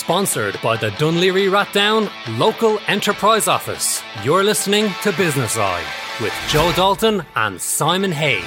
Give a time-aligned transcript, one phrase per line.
[0.00, 4.02] Sponsored by the Dun Laoghaire Rathdown Local Enterprise Office.
[4.24, 5.84] You're listening to Business Eye
[6.22, 8.42] with Joe Dalton and Simon Haig.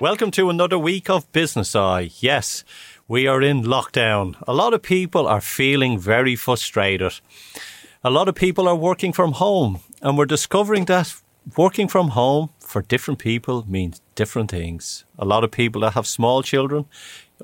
[0.00, 2.10] Welcome to another week of Business Eye.
[2.18, 2.62] Yes,
[3.06, 4.34] we are in lockdown.
[4.48, 7.12] A lot of people are feeling very frustrated.
[8.02, 11.14] A lot of people are working from home, and we're discovering that
[11.56, 15.04] working from home for different people means different things.
[15.18, 16.86] A lot of people that have small children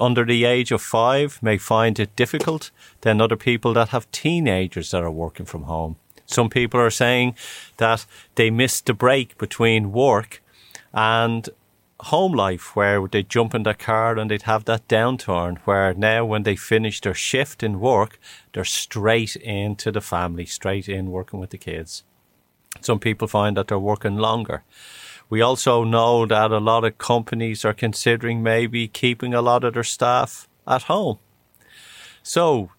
[0.00, 2.70] under the age of five may find it difficult
[3.02, 5.96] than other people that have teenagers that are working from home.
[6.24, 7.34] Some people are saying
[7.76, 8.06] that
[8.36, 10.42] they missed the break between work
[10.94, 11.48] and
[12.04, 16.24] home life where they'd jump in their car and they'd have that downturn where now
[16.24, 18.18] when they finish their shift in work,
[18.52, 22.04] they're straight into the family, straight in working with the kids.
[22.80, 24.62] Some people find that they're working longer.
[25.28, 29.74] We also know that a lot of companies are considering maybe keeping a lot of
[29.74, 31.18] their staff at home.
[32.22, 32.70] So,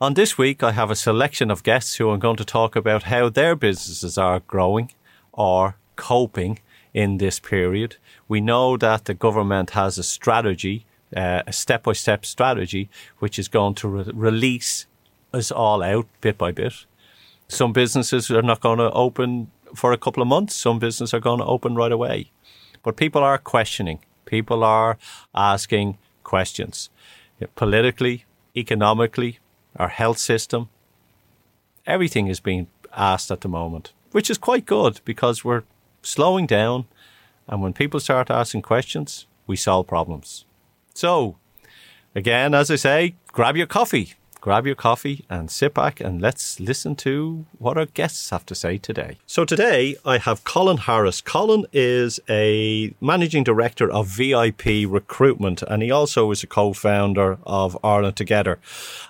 [0.00, 3.04] on this week, I have a selection of guests who are going to talk about
[3.04, 4.90] how their businesses are growing
[5.32, 6.58] or coping
[6.94, 7.96] in this period.
[8.32, 13.38] We know that the government has a strategy, uh, a step by step strategy, which
[13.38, 14.86] is going to re- release
[15.34, 16.86] us all out bit by bit.
[17.46, 21.20] Some businesses are not going to open for a couple of months, some businesses are
[21.20, 22.30] going to open right away.
[22.82, 24.96] But people are questioning, people are
[25.34, 26.88] asking questions
[27.54, 28.24] politically,
[28.56, 29.40] economically,
[29.76, 30.70] our health system.
[31.86, 35.64] Everything is being asked at the moment, which is quite good because we're
[36.00, 36.86] slowing down.
[37.48, 40.44] And when people start asking questions, we solve problems.
[40.94, 41.36] So,
[42.14, 46.58] again, as I say, grab your coffee, grab your coffee and sit back and let's
[46.58, 49.16] listen to what our guests have to say today.
[49.24, 51.20] So today I have Colin Harris.
[51.20, 57.78] Colin is a managing director of VIP recruitment and he also is a co-founder of
[57.84, 58.58] Ireland Together.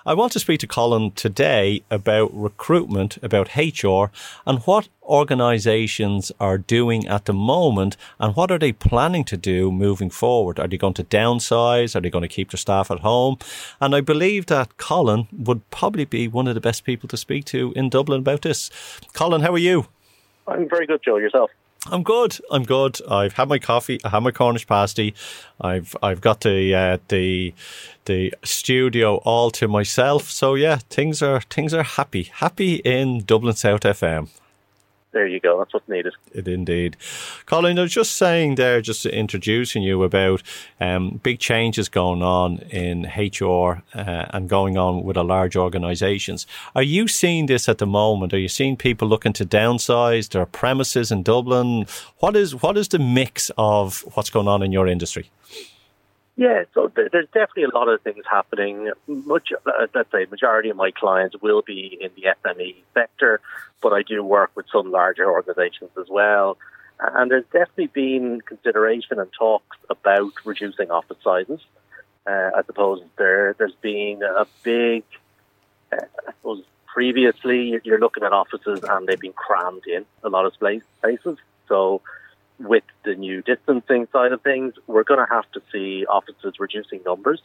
[0.05, 4.11] I want to speak to Colin today about recruitment, about HR
[4.45, 9.71] and what organizations are doing at the moment and what are they planning to do
[9.71, 10.59] moving forward?
[10.59, 11.95] Are they going to downsize?
[11.95, 13.37] Are they going to keep their staff at home?
[13.79, 17.45] And I believe that Colin would probably be one of the best people to speak
[17.45, 18.69] to in Dublin about this.
[19.13, 19.87] Colin, how are you?
[20.47, 21.17] I'm very good, Joe.
[21.17, 21.51] Yourself?
[21.91, 22.37] I'm good.
[22.49, 22.99] I'm good.
[23.09, 23.99] I've had my coffee.
[24.05, 25.13] I have my Cornish pasty.
[25.59, 27.53] I've I've got the uh, the
[28.05, 30.29] the studio all to myself.
[30.29, 32.23] So yeah, things are things are happy.
[32.23, 34.29] Happy in Dublin South FM
[35.13, 35.59] there you go.
[35.59, 36.13] That's what's needed.
[36.33, 36.97] It indeed.
[37.45, 40.41] Colin, I was just saying there, just introducing you about
[40.81, 46.47] um, big changes going on in HR uh, and going on with a large organisations.
[46.75, 48.33] Are you seeing this at the moment?
[48.33, 51.85] Are you seeing people looking to downsize their premises in Dublin?
[52.17, 55.29] What is what is the mix of what's going on in your industry?
[56.35, 58.91] Yeah, so there's definitely a lot of things happening.
[59.07, 63.39] Much, uh, let's say, majority of my clients will be in the SME sector,
[63.81, 66.57] but I do work with some larger organisations as well.
[66.99, 71.59] And there's definitely been consideration and talks about reducing office sizes.
[72.25, 75.03] Uh, I suppose there there's been a big,
[75.91, 80.45] uh, I suppose previously you're looking at offices and they've been crammed in a lot
[80.45, 81.37] of places.
[81.67, 82.01] So
[82.59, 87.01] with the new distancing side of things, we're going to have to see offices reducing
[87.05, 87.41] numbers.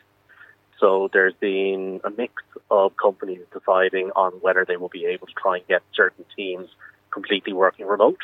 [0.78, 2.34] So there's been a mix
[2.70, 6.68] of companies deciding on whether they will be able to try and get certain teams
[7.10, 8.20] completely working remote.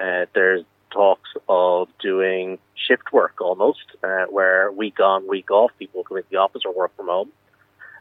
[0.00, 6.04] Uh, there's talks of doing shift work almost, uh, where week on, week off, people
[6.04, 7.32] come into the office or work from home.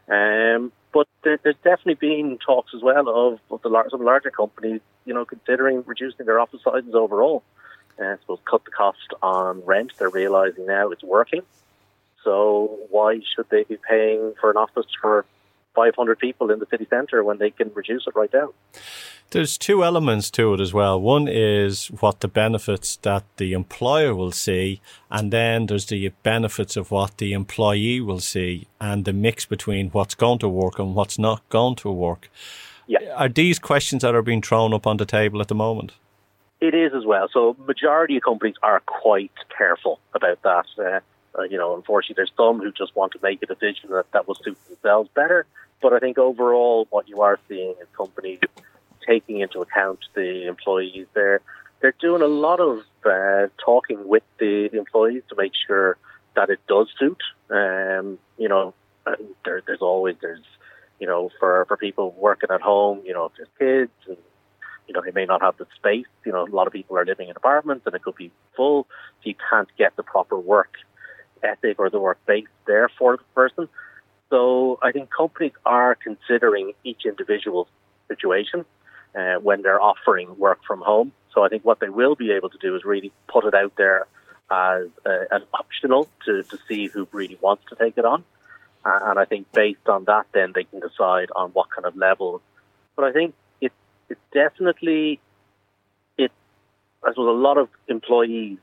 [0.09, 4.81] Um, but there, there's definitely been talks as well of, of the, some larger companies,
[5.05, 7.43] you know, considering reducing their office sizes overall
[8.01, 9.93] uh, I suppose, cut the cost on rent.
[9.97, 11.41] They're realizing now it's working.
[12.23, 15.25] So why should they be paying for an office for
[15.75, 18.49] 500 people in the city centre when they can reduce it right down?
[19.31, 20.99] There's two elements to it as well.
[20.99, 26.75] One is what the benefits that the employer will see, and then there's the benefits
[26.75, 30.95] of what the employee will see, and the mix between what's going to work and
[30.95, 32.29] what's not going to work.
[32.87, 32.99] Yeah.
[33.15, 35.93] Are these questions that are being thrown up on the table at the moment?
[36.61, 37.27] It is as well.
[37.33, 40.65] So majority of companies are quite careful about that.
[40.77, 40.99] Uh,
[41.37, 44.27] uh, you know, unfortunately, there's some who just want to make a decision that that
[44.27, 45.45] will suit themselves better.
[45.81, 48.39] But I think overall, what you are seeing is companies
[49.07, 51.07] taking into account the employees.
[51.13, 51.41] They're
[51.81, 55.97] they're doing a lot of uh, talking with the employees to make sure
[56.35, 57.23] that it does suit.
[57.49, 58.75] Um, you know,
[59.43, 60.45] there, there's always there's
[60.99, 64.17] you know for for people working at home, you know, if there's kids and
[64.91, 66.05] you know he may not have the space.
[66.25, 68.87] You know, a lot of people are living in apartments and it could be full,
[69.23, 70.73] so you can't get the proper work
[71.41, 73.69] ethic or the work base there for the person.
[74.29, 77.69] So I think companies are considering each individual
[78.09, 78.65] situation
[79.15, 81.13] uh, when they're offering work from home.
[81.33, 83.73] So I think what they will be able to do is really put it out
[83.77, 84.07] there
[84.49, 88.25] as uh, an optional to, to see who really wants to take it on.
[88.83, 92.41] And I think based on that, then they can decide on what kind of level.
[92.97, 93.35] But I think
[94.11, 95.19] it, definitely,
[96.17, 96.31] it,
[97.03, 98.57] I suppose a lot of employees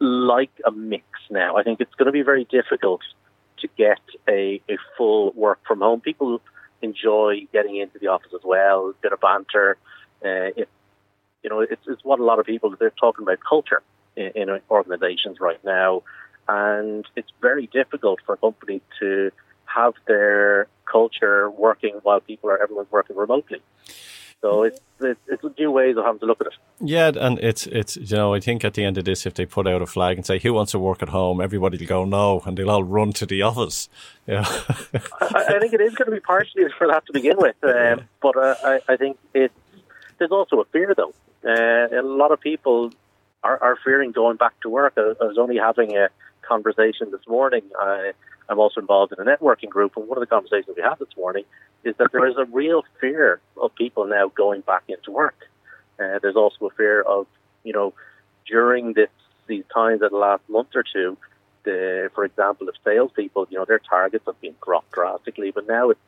[0.00, 1.56] like a mix now.
[1.56, 3.00] I think it's going to be very difficult
[3.58, 6.00] to get a, a full work from home.
[6.00, 6.40] People
[6.82, 9.76] enjoy getting into the office as well, a bit of banter.
[10.24, 10.68] Uh, it,
[11.42, 13.82] you know, it's, it's what a lot of people they're talking about culture
[14.16, 16.02] in, in organizations right now,
[16.48, 19.30] and it's very difficult for a company to
[19.64, 23.60] have their culture working while people are everyone's working remotely.
[24.44, 26.52] So it's, it's, it's new ways of having to look at it.
[26.78, 29.46] Yeah, and it's it's you know I think at the end of this, if they
[29.46, 32.04] put out a flag and say who wants to work at home, everybody will go
[32.04, 33.88] no, and they'll all run to the office.
[34.26, 37.56] Yeah, I, I, think it is going to be partially for that to begin with,
[37.62, 39.50] um, but uh, I, I think it
[40.18, 41.14] there's also a fear though.
[41.42, 42.92] Uh, a lot of people
[43.42, 44.92] are, are fearing going back to work.
[44.98, 46.10] I, I was only having a
[46.42, 47.62] conversation this morning.
[47.80, 48.12] I,
[48.48, 51.16] I'm also involved in a networking group, and one of the conversations we had this
[51.16, 51.44] morning
[51.82, 55.36] is that there is a real fear of people now going back into work.
[55.98, 57.26] Uh, there's also a fear of,
[57.62, 57.94] you know,
[58.46, 59.10] during this
[59.46, 61.16] these times the last month or two,
[61.64, 65.90] the, for example, if salespeople, you know, their targets have been dropped drastically, but now
[65.90, 66.00] it's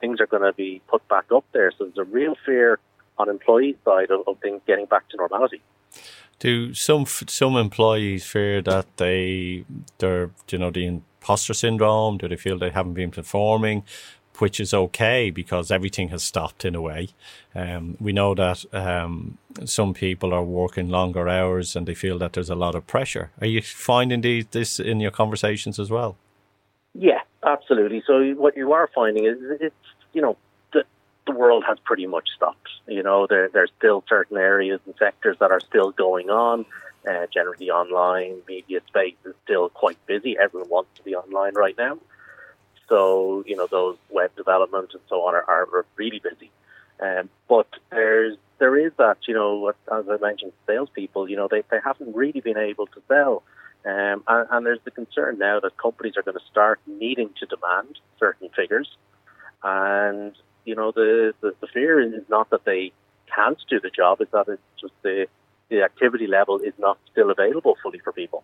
[0.00, 1.70] things are going to be put back up there.
[1.76, 2.78] So there's a real fear
[3.18, 5.60] on employee side of, of things getting back to normality.
[6.40, 9.64] Do some some employees fear that they
[9.98, 12.18] they're you know the imposter syndrome?
[12.18, 13.84] Do they feel they haven't been performing?
[14.38, 17.08] Which is okay because everything has stopped in a way.
[17.54, 22.32] Um, we know that um, some people are working longer hours and they feel that
[22.32, 23.30] there's a lot of pressure.
[23.42, 26.16] Are you finding these, this in your conversations as well?
[26.94, 28.02] Yeah, absolutely.
[28.06, 29.74] So what you are finding is it's
[30.14, 30.38] you know
[31.26, 32.68] the world has pretty much stopped.
[32.86, 36.66] You know there there's still certain areas and sectors that are still going on.
[37.08, 40.36] Uh, generally, online media space is still quite busy.
[40.38, 41.98] Everyone wants to be online right now.
[42.90, 46.50] So, you know, those web development and so on are, are really busy.
[47.00, 51.62] Um, but there's there is that, you know, as I mentioned, salespeople, you know, they,
[51.70, 53.42] they haven't really been able to sell.
[53.86, 57.46] Um, and, and there's the concern now that companies are going to start needing to
[57.46, 58.94] demand certain figures.
[59.62, 60.34] And,
[60.70, 62.92] you know, the, the, the fear is not that they
[63.34, 65.26] can't do the job, it's that it's just the
[65.68, 68.42] the activity level is not still available fully for people.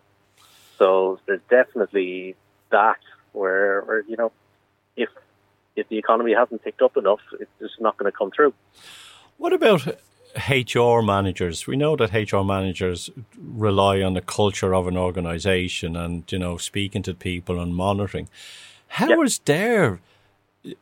[0.77, 2.35] So there's definitely
[2.69, 2.99] that
[3.31, 4.31] where, where you know,
[4.97, 5.09] if
[5.77, 8.53] if the economy hasn't picked up enough, it's just not going to come through.
[9.37, 9.87] What about
[10.49, 11.65] HR managers?
[11.65, 16.57] We know that HR managers rely on the culture of an organisation and you know
[16.57, 18.27] speaking to people and monitoring.
[18.87, 19.19] How yep.
[19.25, 19.99] is their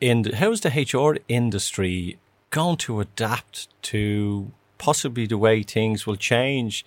[0.01, 2.17] in how is the HR industry
[2.49, 6.85] going to adapt to possibly the way things will change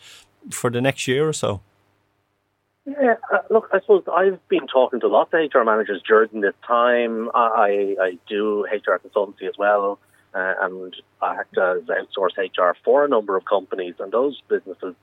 [0.51, 1.61] for the next year or so?
[2.87, 6.55] Yeah, uh, look, I suppose I've been talking to lots of HR managers during this
[6.67, 7.29] time.
[7.35, 9.99] I, I do HR consultancy as well,
[10.35, 13.97] uh, and I act as outsource HR for a number of companies.
[13.99, 14.95] And those businesses,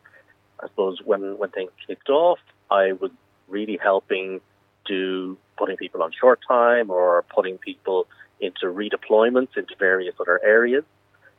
[0.60, 2.40] I suppose, when, when things kicked off,
[2.72, 3.12] I was
[3.48, 4.42] really helping
[4.86, 8.08] do putting people on short time or putting people
[8.40, 10.84] into redeployments into various other areas.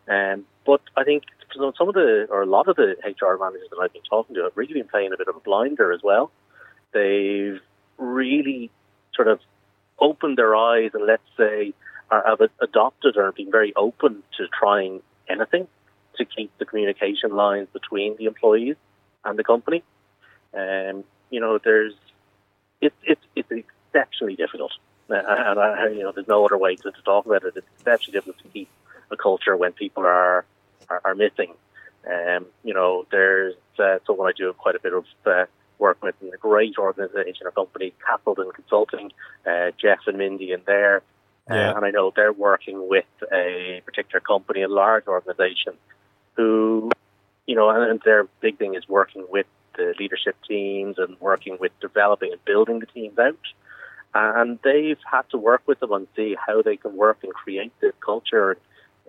[0.08, 3.78] Um, but I think some of the, or a lot of the HR managers that
[3.80, 6.30] I've been talking to have really been playing a bit of a blinder as well.
[6.92, 7.60] They've
[7.98, 8.70] really
[9.14, 9.40] sort of
[9.98, 11.72] opened their eyes and let's say
[12.10, 15.66] have adopted or been very open to trying anything
[16.16, 18.76] to keep the communication lines between the employees
[19.24, 19.82] and the company.
[20.54, 21.94] Um, you know, there's
[22.80, 24.72] it's it's it's exceptionally difficult,
[25.10, 27.54] uh, and I, you know, there's no other way to, to talk about it.
[27.56, 28.68] It's exceptionally difficult to keep
[29.10, 30.44] a culture when people are
[30.88, 31.54] are, are missing.
[32.06, 35.46] Um, you know, there's uh, someone I do quite a bit of uh,
[35.78, 39.12] work with in a great organisation or company, Castleton Consulting,
[39.46, 41.02] uh, Jeff and Mindy in there.
[41.48, 45.74] Uh, and I know they're working with a particular company, a large organisation,
[46.34, 46.90] who,
[47.46, 51.70] you know, and their big thing is working with the leadership teams and working with
[51.80, 53.38] developing and building the teams out.
[54.38, 57.72] And they've had to work with them and see how they can work and create
[57.80, 58.56] this culture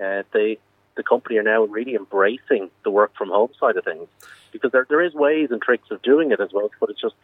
[0.04, 0.60] uh, they
[0.96, 4.08] the company are now really embracing the work from home side of things
[4.52, 7.16] because there there is ways and tricks of doing it as well, but it's just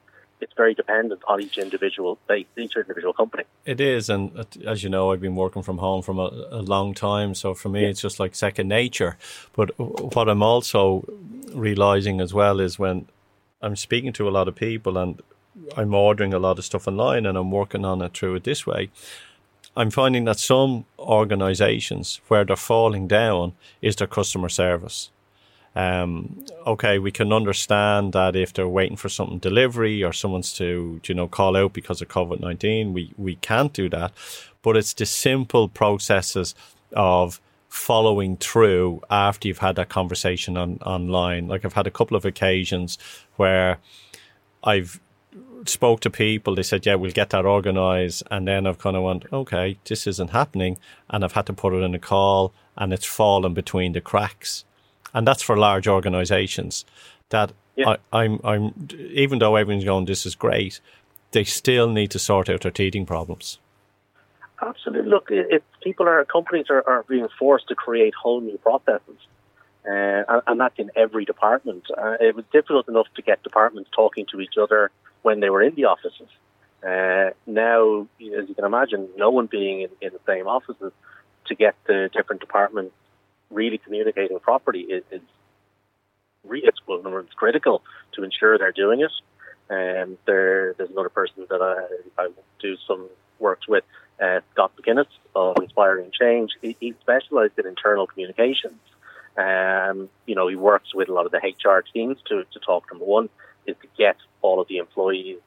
[0.41, 3.43] it's very dependent on each individual base, each individual company.
[3.65, 6.61] It is, and uh, as you know, I've been working from home from a, a
[6.61, 7.89] long time, so for me, yeah.
[7.89, 9.17] it's just like second nature.
[9.53, 11.05] But what I'm also
[11.53, 13.07] realizing as well is when
[13.61, 15.21] I'm speaking to a lot of people and
[15.77, 18.65] I'm ordering a lot of stuff online and I'm working on it through it this
[18.65, 18.89] way.
[19.75, 25.09] I'm finding that some organizations where they're falling down is their customer service.
[25.75, 31.01] Um, okay, we can understand that if they're waiting for something delivery or someone's to,
[31.03, 34.11] you know, call out because of COVID 19, we, we can't do that.
[34.61, 36.53] But it's the simple processes
[36.95, 41.47] of following through after you've had that conversation on, online.
[41.47, 42.99] Like I've had a couple of occasions
[43.37, 43.79] where
[44.63, 44.99] I've
[45.65, 48.23] spoke to people, they said, yeah, we'll get that organized.
[48.29, 50.77] And then I've kind of went, okay, this isn't happening.
[51.09, 54.65] And I've had to put it in a call and it's fallen between the cracks.
[55.13, 56.85] And that's for large organizations
[57.29, 57.95] that yeah.
[58.11, 60.79] I, I'm, I'm, even though everyone's going, this is great,
[61.31, 63.59] they still need to sort out their teething problems.
[64.61, 65.09] Absolutely.
[65.09, 69.17] Look, if people are, companies are, are being forced to create whole new processes,
[69.85, 71.83] uh, and, and, that's in every department.
[71.97, 74.91] Uh, it was difficult enough to get departments talking to each other
[75.23, 76.27] when they were in the offices.
[76.83, 80.91] Uh, now, as you can imagine, no one being in, in, the same offices
[81.45, 82.93] to get the different departments
[83.49, 85.21] really communicating properly is, is
[86.45, 86.79] really it's,
[87.35, 87.81] critical
[88.13, 89.11] to ensure they're doing it.
[89.69, 92.29] Um, there, there's another person that I, I
[92.61, 93.07] do some
[93.39, 93.85] works with,
[94.21, 96.51] uh, Scott McGuinness of Inspiring Change.
[96.61, 98.79] He, he specialised in internal communications.
[99.37, 102.91] Um, you know, he works with a lot of the HR teams to, to talk,
[102.91, 103.29] number one,
[103.65, 105.39] is to get all of the employees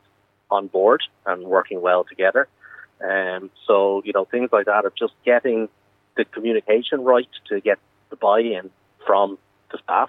[0.50, 2.48] on board and working well together.
[3.00, 5.68] Um, so, you know, things like that of just getting
[6.16, 7.78] the communication right to get
[8.10, 8.70] the buy-in
[9.06, 9.38] from
[9.70, 10.08] the staff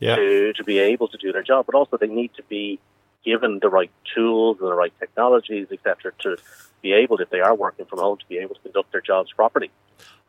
[0.00, 0.16] yeah.
[0.16, 2.80] to, to be able to do their job, but also they need to be
[3.24, 6.36] given the right tools and the right technologies, etc., to
[6.80, 9.30] be able, if they are working from home, to be able to conduct their jobs
[9.32, 9.70] properly.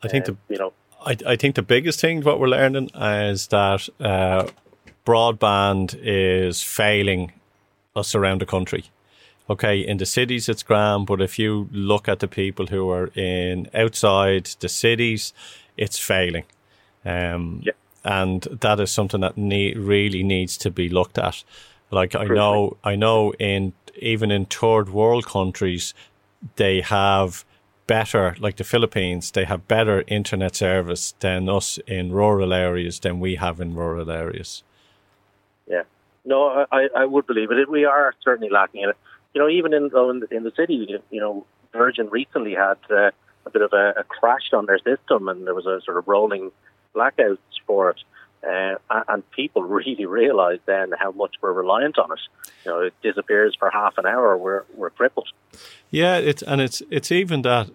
[0.03, 2.91] I think um, the you know, I, I think the biggest thing what we're learning
[2.93, 4.47] is that uh,
[5.05, 7.31] broadband is failing
[7.95, 8.85] us around the country.
[9.49, 13.07] Okay, in the cities it's grand, but if you look at the people who are
[13.15, 15.33] in outside the cities,
[15.77, 16.45] it's failing.
[17.03, 17.73] Um, yeah.
[18.05, 21.43] And that is something that need, really needs to be looked at.
[21.91, 25.93] Like I know, I know in even in third world countries,
[26.55, 27.45] they have
[27.87, 33.19] better, like the Philippines, they have better internet service than us in rural areas than
[33.19, 34.63] we have in rural areas.
[35.67, 35.83] Yeah,
[36.25, 37.69] no, I, I would believe it.
[37.69, 38.97] We are certainly lacking in it.
[39.33, 43.11] You know, even in in the, in the city, you know, Virgin recently had uh,
[43.45, 46.07] a bit of a, a crash on their system, and there was a sort of
[46.07, 46.51] rolling
[46.95, 47.99] blackouts for it.
[48.45, 48.75] Uh,
[49.07, 52.19] and people really realised then how much we're reliant on it.
[52.65, 55.29] You know, it disappears for half an hour, we're we're crippled.
[55.89, 57.69] Yeah, it's and it's it's even that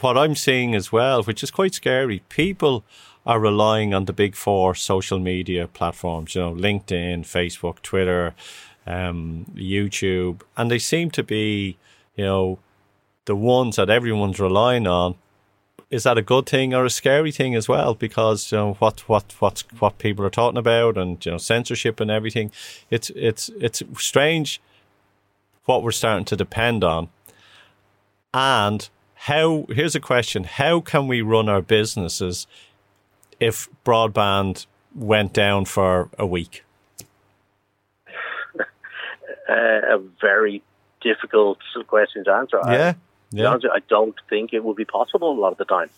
[0.00, 2.20] what I'm seeing as well, which is quite scary.
[2.28, 2.84] People
[3.26, 8.34] are relying on the big four social media platforms, you know, LinkedIn, Facebook, Twitter,
[8.86, 11.78] um, YouTube, and they seem to be,
[12.16, 12.58] you know,
[13.24, 15.14] the ones that everyone's relying on.
[15.90, 17.94] Is that a good thing or a scary thing as well?
[17.94, 22.00] Because you know what what what what people are talking about and you know censorship
[22.00, 22.50] and everything.
[22.90, 24.60] It's it's it's strange
[25.66, 27.08] what we're starting to depend on,
[28.32, 28.88] and
[29.24, 29.66] how.
[29.70, 32.46] Here's a question: How can we run our businesses
[33.40, 36.64] if broadband went down for a week?
[39.46, 40.62] Uh, a very
[41.02, 42.58] difficult question to answer.
[42.64, 42.94] Yeah.
[42.94, 42.96] I,
[43.30, 43.56] yeah.
[43.72, 45.90] I don't think it will be possible a lot of the time.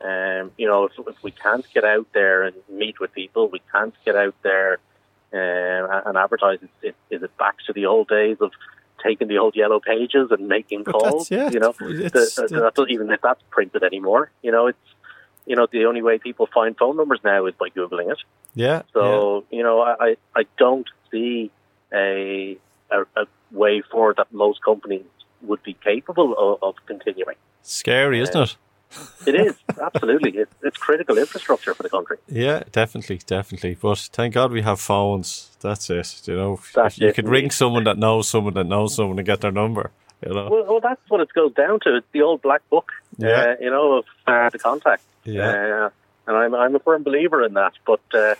[0.00, 3.60] Um, you know, if, if, we can't get out there and meet with people, we
[3.70, 4.78] can't get out there
[5.32, 6.60] uh, and advertise.
[6.82, 8.52] Is, is it back to the old days of
[9.02, 11.30] taking the old yellow pages and making calls?
[11.30, 14.78] Yeah, you know, the, the, the, even if that's printed anymore, you know, it's
[15.46, 18.18] you know, the only way people find phone numbers now is by googling it.
[18.54, 18.82] Yeah.
[18.92, 19.58] So yeah.
[19.58, 21.50] you know, I I don't see
[21.92, 22.58] a,
[22.90, 25.04] a, a way forward that most companies
[25.42, 27.36] would be capable of, of continuing.
[27.62, 28.56] Scary, isn't uh, it?
[29.26, 30.30] It is absolutely.
[30.36, 32.18] It's, it's critical infrastructure for the country.
[32.28, 33.76] Yeah, definitely, definitely.
[33.80, 35.56] But thank God we have phones.
[35.60, 36.22] That's it.
[36.26, 37.14] You know, That's you it.
[37.14, 39.90] could ring someone that knows someone that knows someone and get their number.
[40.24, 40.48] You know.
[40.50, 41.96] Well, well that's what it goes down to.
[41.96, 42.92] It's the old black book.
[43.18, 43.28] Yeah.
[43.28, 45.02] Uh, you know, of uh, the contact.
[45.24, 45.48] Yeah.
[45.48, 45.90] Uh,
[46.26, 47.72] and I'm I'm a firm believer in that.
[47.86, 48.34] But uh,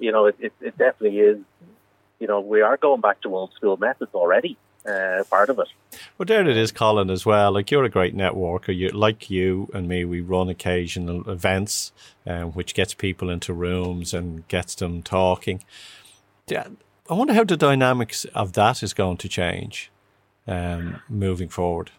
[0.00, 1.38] you know, it, it, it definitely is.
[2.18, 4.58] You know, we are going back to old school methods already.
[4.86, 5.68] Uh, part of it.
[6.16, 7.52] Well, there it is, Colin, as well.
[7.52, 8.74] Like you're a great networker.
[8.74, 10.06] You like you and me.
[10.06, 11.92] We run occasional events,
[12.26, 15.62] um, which gets people into rooms and gets them talking.
[16.46, 16.68] Yeah,
[17.10, 19.90] I wonder how the dynamics of that is going to change
[20.46, 21.90] um, moving forward.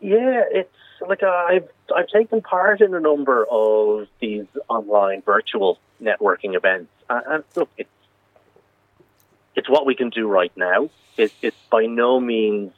[0.00, 0.70] Yeah, it's
[1.06, 6.90] like uh, I've I've taken part in a number of these online virtual networking events,
[7.10, 7.90] and, and look, it's
[9.58, 10.88] it's what we can do right now.
[11.16, 12.72] It, it's by no means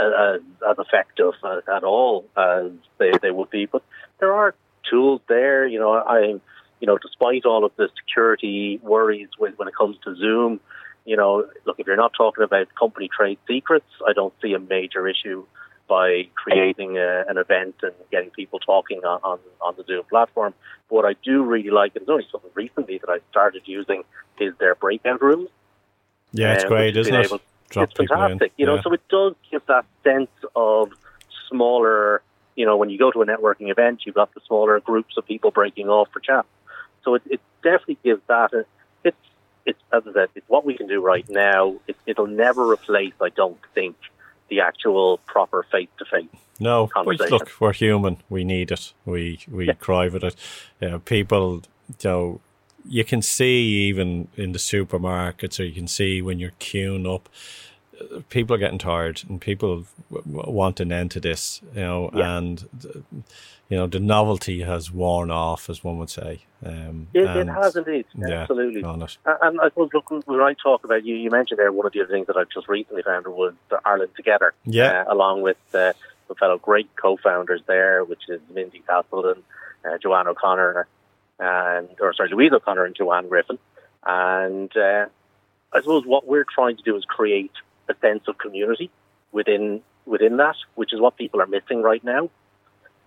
[0.00, 3.82] as, as effective uh, at all as they, they would be, but
[4.18, 4.54] there are
[4.90, 5.66] tools there.
[5.66, 6.40] You know, I
[6.80, 10.60] you know, despite all of the security worries when, when it comes to Zoom,
[11.04, 14.58] you know, look, if you're not talking about company trade secrets, I don't see a
[14.58, 15.44] major issue
[15.88, 20.52] by creating a, an event and getting people talking on, on, on the Zoom platform.
[20.88, 24.02] But what I do really like, and it's only something recently that I started using,
[24.38, 25.48] is their breakout rooms.
[26.32, 27.26] Yeah, it's um, great, isn't it?
[27.26, 28.76] Able, it's fantastic, you know.
[28.76, 28.82] Yeah.
[28.82, 30.92] So it does give that sense of
[31.48, 32.22] smaller.
[32.56, 35.26] You know, when you go to a networking event, you've got the smaller groups of
[35.26, 36.44] people breaking off for chat.
[37.04, 38.52] So it, it definitely gives that.
[38.52, 38.64] A,
[39.04, 39.16] it's
[39.64, 41.76] it's as I said, it's what we can do right now.
[41.86, 43.96] It, it'll never replace, I don't think,
[44.48, 46.26] the actual proper face to face.
[46.60, 48.16] No, look, we're human.
[48.28, 48.92] We need it.
[49.04, 49.74] We we yeah.
[49.74, 50.34] cry with it.
[50.80, 51.62] You know, people,
[52.02, 52.40] you know,
[52.86, 57.28] you can see even in the supermarkets, or you can see when you're queuing up.
[58.28, 61.60] People are getting tired, and people want an end to this.
[61.74, 62.36] You know, yeah.
[62.36, 62.64] and
[63.68, 66.42] you know the novelty has worn off, as one would say.
[66.64, 68.82] Um, it, it, has indeed, yeah, absolutely.
[68.82, 71.92] And, and I suppose, look, when I talk about you, you mentioned there one of
[71.92, 73.54] the other things that I've just recently found was
[73.84, 74.54] Ireland Together.
[74.64, 75.92] Yeah, uh, along with uh,
[76.28, 79.42] the fellow great co-founders there, which is Mindy Castleton,
[79.84, 80.86] uh, Joanne O'Connor,
[81.38, 83.58] and or sorry, Louise O'Connor and Joanne Griffin.
[84.06, 85.06] And uh,
[85.72, 87.52] I suppose what we're trying to do is create
[87.88, 88.90] a sense of community
[89.32, 92.30] within within that, which is what people are missing right now.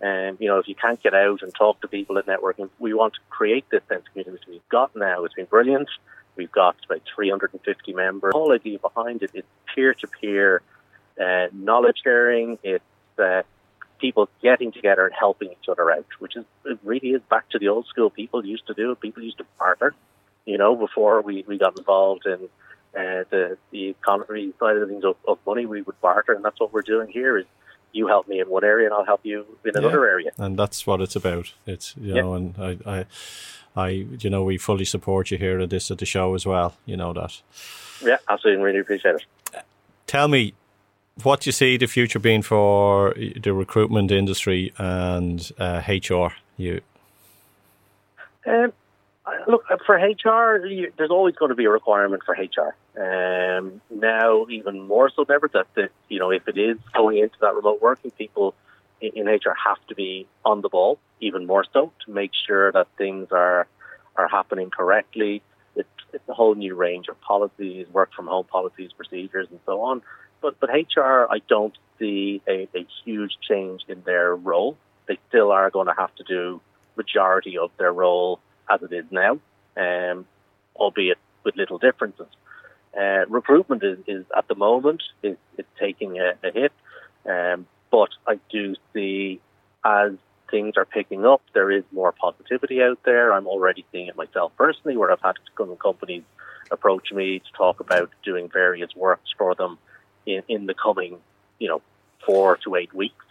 [0.00, 2.92] And you know, if you can't get out and talk to people at networking, we
[2.94, 5.24] want to create this sense of community we've got now.
[5.24, 5.88] It's been brilliant.
[6.34, 8.32] We've got about 350 members.
[8.32, 10.62] The whole idea behind it is peer-to-peer
[11.20, 12.58] uh, knowledge sharing.
[12.62, 12.84] It's
[13.18, 13.42] uh,
[14.02, 17.58] people getting together and helping each other out, which is it really is back to
[17.58, 18.10] the old school.
[18.10, 19.00] People used to do it.
[19.00, 19.94] People used to barter,
[20.44, 22.48] you know, before we, we got involved in
[22.94, 25.64] uh, the the economy side of things of, of, money.
[25.64, 27.38] We would barter, and that's what we're doing here.
[27.38, 27.46] Is
[27.92, 30.30] you help me in one area, and I'll help you in another yeah, area.
[30.36, 31.52] And that's what it's about.
[31.64, 32.20] It's you yeah.
[32.20, 33.06] know, and I, I,
[33.76, 36.76] I, you know, we fully support you here at this at the show as well.
[36.84, 37.40] You know that.
[38.04, 38.62] Yeah, absolutely.
[38.62, 39.64] Really appreciate it.
[40.06, 40.54] Tell me,
[41.22, 46.32] what do you see the future being for the recruitment industry and uh, HR?
[46.56, 46.80] You.
[48.46, 48.72] Um,
[49.46, 50.64] look for HR.
[50.66, 52.74] You, there's always going to be a requirement for HR.
[53.00, 57.18] Um, now, even more so than ever, that the, you know if it is going
[57.18, 58.54] into that remote working, people
[59.00, 62.72] in, in HR have to be on the ball even more so to make sure
[62.72, 63.66] that things are
[64.16, 65.42] are happening correctly.
[65.74, 69.80] It's, it's a whole new range of policies, work from home policies, procedures, and so
[69.80, 70.02] on
[70.42, 74.76] but but HR, I don't see a, a huge change in their role.
[75.06, 76.60] They still are going to have to do
[76.96, 79.38] majority of their role as it is now,
[79.76, 80.26] um,
[80.76, 82.26] albeit with little differences.
[82.96, 86.72] Uh, recruitment is, is, at the moment is, is taking a, a hit,
[87.26, 89.40] um, but I do see
[89.84, 90.12] as
[90.50, 93.32] things are picking up, there is more positivity out there.
[93.32, 95.36] I'm already seeing it myself personally, where I've had
[95.78, 96.22] companies
[96.70, 99.78] approach me to talk about doing various works for them
[100.26, 101.18] in, in the coming,
[101.58, 101.82] you know,
[102.24, 103.24] four to eight weeks.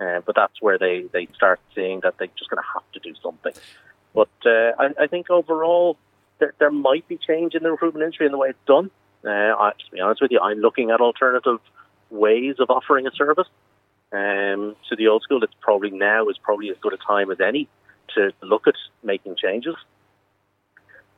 [0.00, 3.00] Uh, but that's where they, they start seeing that they're just going to have to
[3.00, 3.52] do something.
[4.14, 5.96] But uh, I, I, think overall,
[6.38, 8.90] there, there might be change in the recruitment industry in the way it's done.
[9.24, 11.58] Uh, I, to be honest with you, I'm looking at alternative
[12.10, 13.48] ways of offering a service.
[14.10, 17.40] Um, to the old school, it's probably now is probably as good a time as
[17.40, 17.68] any
[18.14, 19.74] to look at making changes.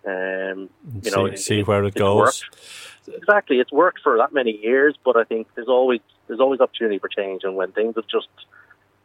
[0.04, 0.70] Um,
[1.02, 2.16] you see, know, see where it goes.
[2.16, 3.58] Worked exactly.
[3.58, 7.08] It's worked for that many years, but I think there's always there's always opportunity for
[7.08, 8.28] change, and when things have just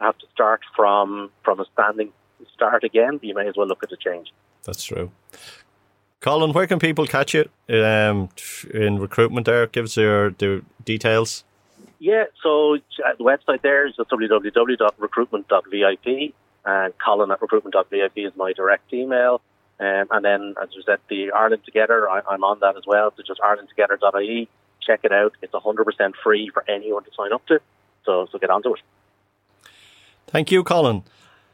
[0.02, 2.12] have to start from from a standing
[2.54, 4.32] start again, you may as well look at the change.
[4.64, 5.12] That's true.
[6.22, 8.30] Colin, where can people catch you um,
[8.74, 9.46] in recruitment?
[9.46, 11.44] There, give us your, the details.
[12.00, 16.34] Yeah, so the website there is www.recruitment.vip,
[16.66, 19.40] and Colin at recruitment.vip is my direct email.
[19.80, 23.14] Um, and then, as you said, the Ireland Together, I, am on that as well.
[23.16, 24.48] So just irelandtogether.ie.
[24.82, 25.34] Check it out.
[25.42, 27.60] It's 100% free for anyone to sign up to.
[28.06, 28.82] So, so get onto it.
[30.28, 31.04] Thank you, Colin.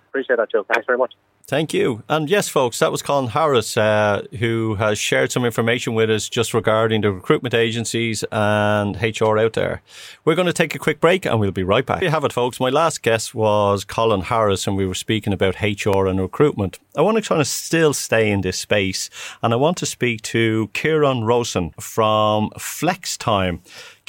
[0.10, 0.64] Appreciate that, Joe.
[0.64, 1.14] Thanks very much.
[1.52, 2.02] Thank you.
[2.08, 6.30] And yes, folks, that was Colin Harris, uh, who has shared some information with us
[6.30, 9.82] just regarding the recruitment agencies and HR out there.
[10.24, 12.00] We're going to take a quick break and we'll be right back.
[12.00, 12.62] There you have it, folks.
[12.62, 16.80] My last guest was Colin Harris, and we were speaking about HR and recruitment.
[16.96, 19.10] I want to try to still stay in this space,
[19.44, 23.60] and I want to speak to Ciaran Rowsome from FlexTime.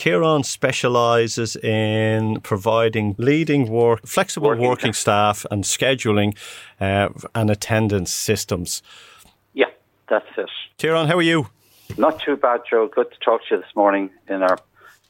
[0.03, 6.37] Ciaran specialises in providing leading work, flexible working, working staff and scheduling
[6.81, 8.83] uh, and attendance systems.
[9.53, 9.67] Yeah,
[10.11, 10.51] that's it.
[10.77, 11.47] Ciaran, how are you?
[11.97, 12.89] Not too bad, Joe.
[12.93, 14.59] Good to talk to you this morning in our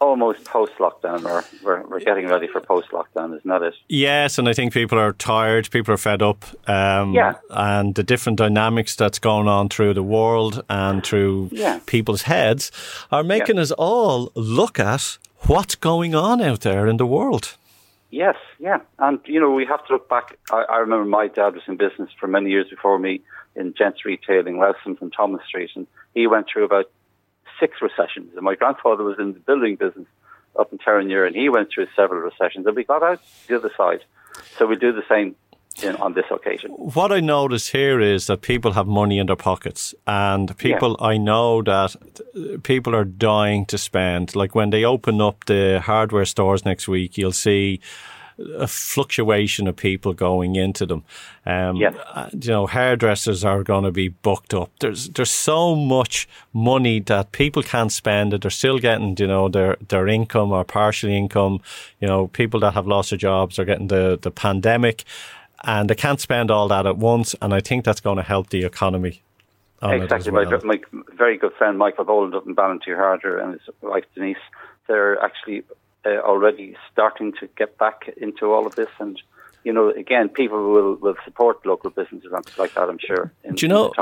[0.03, 3.75] almost post lockdown, or we're, we're getting ready for post lockdown, isn't that it?
[3.89, 6.45] Yes, and I think people are tired, people are fed up.
[6.69, 7.35] Um, yeah.
[7.51, 11.81] And the different dynamics that's going on through the world and through yeah.
[11.87, 12.73] people's heads
[13.11, 13.63] are making yeah.
[13.63, 17.57] us all look at what's going on out there in the world.
[18.11, 18.81] Yes, yeah.
[18.99, 20.37] And, you know, we have to look back.
[20.51, 23.23] I, I remember my dad was in business for many years before me
[23.55, 26.91] in gents retailing, Lessons and Thomas Street, and he went through about
[27.59, 28.33] six recessions.
[28.35, 30.07] And my grandfather was in the building business
[30.59, 33.71] up in Terenure, and he went through several recessions, and we got out the other
[33.77, 34.05] side.
[34.59, 35.35] So we do the same
[35.83, 36.71] in, on this occasion.
[36.73, 41.07] What I notice here is that people have money in their pockets, and people, yeah.
[41.07, 41.97] I know that
[42.63, 44.37] people are dying to spend.
[44.37, 47.81] Like when they open up the hardware stores next week, you'll see
[48.39, 51.05] a fluctuation of people going into them.
[51.47, 51.95] Um, yes.
[52.13, 54.71] Uh, you know, hairdressers are going to be booked up.
[54.81, 59.49] There's there's so much money that people can't spend that they're still getting, you know,
[59.49, 61.61] their their income or partial income.
[62.01, 65.05] You know, people that have lost their jobs are getting the the pandemic,
[65.65, 67.35] and they can't spend all that at once.
[67.41, 69.23] And I think that's going to help the economy.
[69.83, 70.31] Exactly.
[70.31, 70.45] Well.
[70.65, 74.37] My, my, very good friend Michael Boland up in Ballinteer Harder and his wife Denise,
[74.87, 75.65] they're actually
[76.05, 79.21] uh, already starting to get back into all of this and
[79.65, 82.89] you know, again, people will, will support local businesses and like that.
[82.89, 83.33] I'm sure.
[83.45, 83.93] In, Do you know,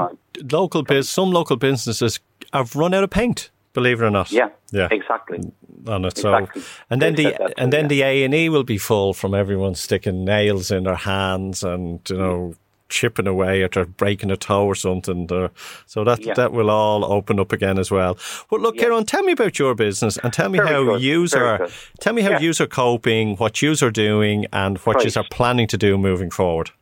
[0.51, 2.19] local biz, some local businesses
[2.53, 3.51] have run out of paint.
[3.73, 4.33] Believe it or not.
[4.33, 4.49] Yeah.
[4.73, 4.89] Yeah.
[4.91, 5.39] Exactly.
[5.87, 6.19] On it.
[6.19, 6.63] Exactly.
[6.63, 9.77] So, and then the and then the A and E will be full from everyone
[9.77, 12.55] sticking nails in their hands and you know
[12.91, 15.31] chipping away at or breaking a toe or something.
[15.31, 15.51] Or,
[15.87, 16.35] so that yeah.
[16.35, 18.19] that will all open up again as well.
[18.51, 18.83] But look, yeah.
[18.83, 21.03] Ciaran, tell me about your business and tell me Very how good.
[21.03, 21.69] you are.
[22.01, 22.53] Tell me how yeah.
[22.61, 26.73] are coping, what you are doing, and what you are planning to do moving forward.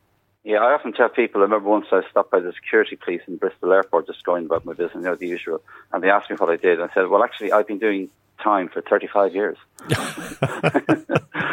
[0.43, 1.41] Yeah, I often tell people.
[1.41, 4.65] I remember once I stopped by the security police in Bristol Airport, just going about
[4.65, 6.79] my business, you know, the usual, and they asked me what I did.
[6.79, 8.09] And I said, "Well, actually, I've been doing
[8.41, 9.57] time for 35 years,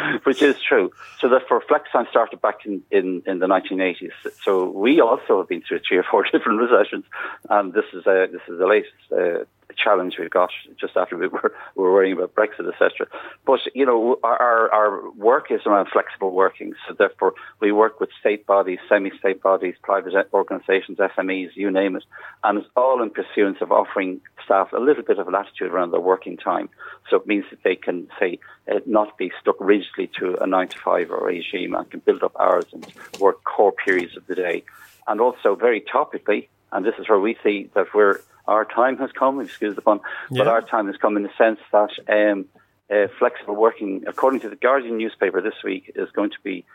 [0.23, 0.91] which is true.
[1.19, 4.11] So therefore, FlexTime started back in, in, in, the 1980s.
[4.43, 7.05] So we also have been through three or four different recessions,
[7.49, 9.45] and this is this is the latest uh,
[9.77, 13.07] challenge we've got just after we were, we were worrying about Brexit, etc.
[13.45, 16.73] But you know, our our work is around flexible working.
[16.87, 22.03] So therefore, we work with state bodies, semi-state bodies, private organisations, SMEs, you name it,
[22.43, 25.99] and it's all in pursuance of offering staff a little bit of latitude around their
[25.99, 26.69] working time.
[27.09, 28.39] So it means that they can say
[28.71, 32.23] uh, not be stuck rigidly to a nine to five or regime and can build
[32.23, 32.85] up hours and
[33.19, 34.63] work core periods of the day.
[35.07, 39.11] And also very topically, and this is where we see that we're our time has
[39.11, 39.99] come, excuse the pun,
[40.31, 40.43] yeah.
[40.43, 42.45] but our time has come in the sense that um,
[42.89, 46.65] uh, flexible working, according to the Guardian newspaper this week, is going to be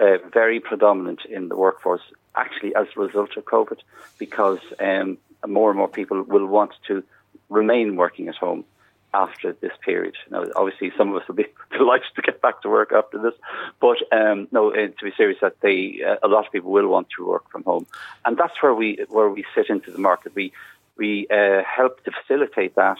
[0.00, 2.02] uh, very predominant in the workforce,
[2.34, 3.78] actually as a result of COVID,
[4.18, 7.02] because um, more and more people will want to
[7.48, 8.64] remain working at home
[9.14, 10.14] after this period.
[10.30, 13.34] Now, obviously, some of us will be delighted to get back to work after this,
[13.80, 16.88] but um, no, uh, to be serious, that they uh, a lot of people will
[16.88, 17.86] want to work from home,
[18.24, 20.34] and that's where we where we sit into the market.
[20.34, 20.52] We
[20.98, 22.98] we uh, help to facilitate that,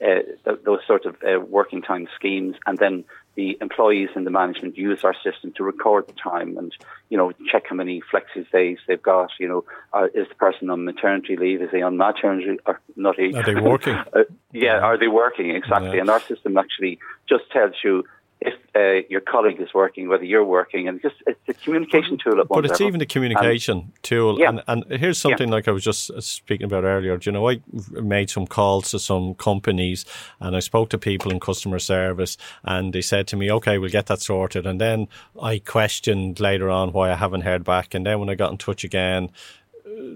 [0.00, 3.04] uh, th- those sort of uh, working time schemes, and then
[3.36, 6.74] the employees and the management use our system to record the time and
[7.10, 9.30] you know check how many flexi days they've got.
[9.38, 11.62] You know, uh, is the person on maternity leave?
[11.62, 13.18] Is he on maternity or not?
[13.18, 13.94] Are they working?
[14.12, 15.94] uh, yeah, are they working exactly?
[15.94, 16.00] Yeah.
[16.00, 18.04] And our system actually just tells you
[18.40, 22.42] if uh, your colleague is working, whether you're working, and just it's a communication tool.
[22.48, 24.38] but it's even a communication tool.
[24.38, 24.48] Yeah.
[24.48, 25.54] And, and here's something yeah.
[25.54, 27.16] like I was just speaking about earlier.
[27.16, 30.04] Do you know, I made some calls to some companies,
[30.40, 33.90] and I spoke to people in customer service, and they said to me, "Okay, we'll
[33.90, 35.08] get that sorted." And then
[35.40, 38.58] I questioned later on why I haven't heard back, and then when I got in
[38.58, 39.30] touch again.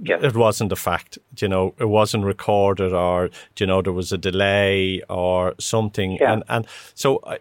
[0.02, 0.22] Yes.
[0.22, 1.74] It wasn't a fact, you know.
[1.78, 6.32] It wasn't recorded, or you know, there was a delay or something, yeah.
[6.32, 7.38] and and so I,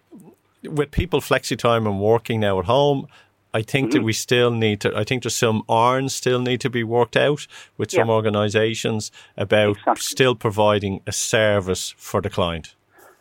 [0.63, 3.07] with people flexi time and working now at home,
[3.53, 3.99] I think mm-hmm.
[3.99, 4.95] that we still need to.
[4.97, 7.45] I think there's some irons still need to be worked out
[7.77, 8.13] with some yeah.
[8.13, 10.01] organisations about exactly.
[10.01, 12.75] still providing a service for the client.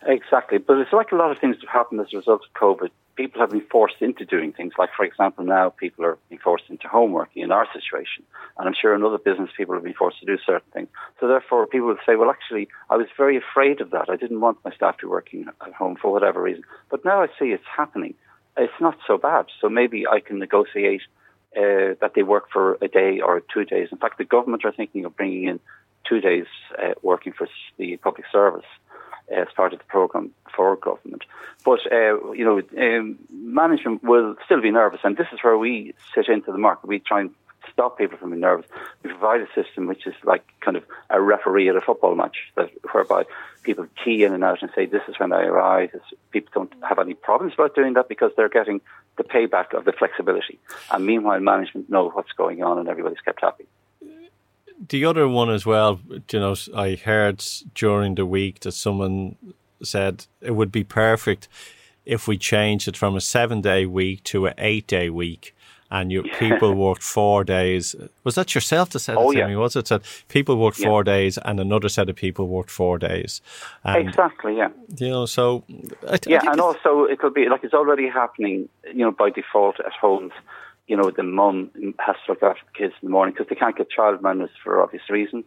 [0.06, 2.60] Exactly, but it's like a lot of things that have happened as a result of
[2.60, 2.90] COVID.
[3.22, 4.72] People have been forced into doing things.
[4.76, 8.24] Like, for example, now people are being forced into homeworking in our situation.
[8.58, 10.88] And I'm sure in other business people have been forced to do certain things.
[11.20, 14.10] So therefore, people would say, well, actually, I was very afraid of that.
[14.10, 16.64] I didn't want my staff to be working at home for whatever reason.
[16.90, 18.14] But now I see it's happening.
[18.56, 19.46] It's not so bad.
[19.60, 21.02] So maybe I can negotiate
[21.56, 23.88] uh, that they work for a day or two days.
[23.92, 25.60] In fact, the government are thinking of bringing in
[26.08, 27.46] two days uh, working for
[27.78, 28.66] the public service
[29.32, 31.24] as part of the programme for government.
[31.64, 35.94] But, uh, you know, um, management will still be nervous, and this is where we
[36.14, 36.86] sit into the market.
[36.86, 37.30] We try and
[37.72, 38.66] stop people from being nervous.
[39.02, 42.36] We provide a system which is like kind of a referee at a football match,
[42.56, 43.24] that, whereby
[43.62, 45.90] people key in and out and say, this is when I arrive.
[46.32, 48.80] People don't have any problems about doing that because they're getting
[49.16, 50.58] the payback of the flexibility.
[50.90, 53.66] And meanwhile, management know what's going on and everybody's kept happy
[54.88, 59.36] the other one as well, you know, I heard during the week that someone
[59.82, 61.48] said it would be perfect
[62.04, 65.54] if we changed it from a seven day week to an eight day week
[65.90, 67.94] and you people worked four days.
[68.24, 69.46] Was that yourself that said oh, it yeah.
[69.46, 69.56] me?
[69.56, 70.88] Was it said people worked yeah.
[70.88, 73.42] four days and another set of people worked four days?
[73.84, 74.56] And, exactly.
[74.56, 74.70] Yeah.
[74.96, 75.64] You know, so
[76.08, 78.68] I, yeah, I and also it could be like it's already happening.
[78.86, 80.32] You know, by default at homes
[80.86, 83.54] you know, the mum has to look after the kids in the morning because they
[83.54, 85.44] can't get child childminders for obvious reasons.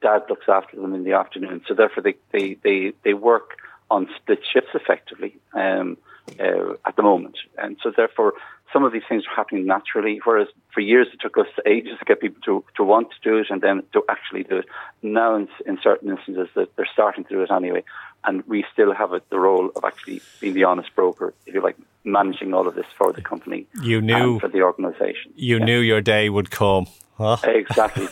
[0.00, 3.58] Dad looks after them in the afternoon, so therefore they they they, they work
[3.90, 5.98] on split shifts effectively um,
[6.38, 8.32] uh, at the moment, and so therefore
[8.72, 10.20] some of these things are happening naturally.
[10.24, 13.36] Whereas for years it took us ages to get people to to want to do
[13.36, 14.66] it and then to actually do it.
[15.02, 17.84] Now, in, in certain instances, they're starting to do it anyway,
[18.24, 21.62] and we still have it, the role of actually being the honest broker, if you
[21.62, 23.66] like, managing all of this for the company.
[23.82, 25.32] You knew for the organisation.
[25.34, 25.64] You yeah.
[25.64, 26.86] knew your day would come.
[27.16, 27.36] Huh?
[27.44, 28.08] Exactly.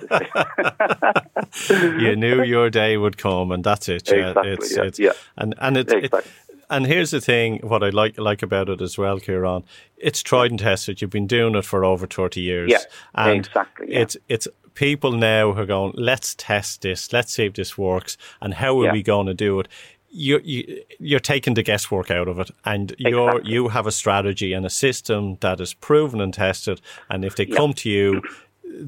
[1.99, 4.11] you knew your day would come, and that's it.
[4.11, 4.51] Exactly.
[4.51, 4.83] It's, yeah.
[4.83, 5.13] It's, yeah.
[5.37, 6.19] And and it's exactly.
[6.19, 6.27] it,
[6.69, 9.65] and here's the thing: what I like like about it as well, Ciaran,
[9.97, 11.01] it's tried and tested.
[11.01, 12.71] You've been doing it for over thirty years.
[12.71, 12.81] Yeah,
[13.15, 13.93] and exactly.
[13.93, 14.01] Yeah.
[14.01, 18.17] It's it's people now who are going, let's test this, let's see if this works,
[18.41, 18.93] and how are yeah.
[18.93, 19.67] we going to do it?
[20.11, 23.53] You, you you're taking the guesswork out of it, and you're exactly.
[23.53, 26.81] you have a strategy and a system that is proven and tested.
[27.09, 27.57] And if they yeah.
[27.57, 28.23] come to you,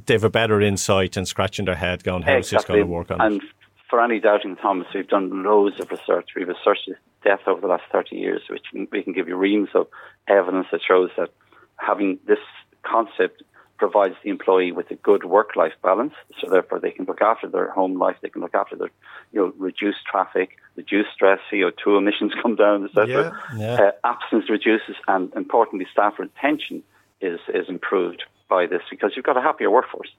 [0.07, 2.57] they've a better insight and scratching their head, going, "How's exactly.
[2.57, 3.43] this going to work on?" And
[3.89, 6.31] for any doubting Thomas, we've done loads of research.
[6.37, 6.89] We've researched
[7.23, 9.89] death over the last thirty years, which we can give you reams of
[10.29, 11.31] evidence that shows that
[11.77, 12.39] having this
[12.83, 13.43] concept
[13.79, 16.13] provides the employee with a good work-life balance.
[16.39, 18.17] So therefore, they can look after their home life.
[18.21, 18.91] They can look after their,
[19.33, 23.07] you know, reduce traffic, reduce stress, CO2 emissions come down, etc.
[23.07, 23.75] Yeah, yeah.
[23.83, 26.83] uh, absence reduces, and importantly, staff retention
[27.21, 30.13] is is improved by this because you've got a happier workforce.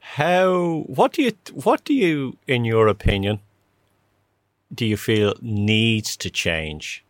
[0.00, 0.84] How?
[0.86, 1.32] What do you?
[1.52, 3.40] What do you, in your opinion,
[4.74, 7.04] do you feel needs to change?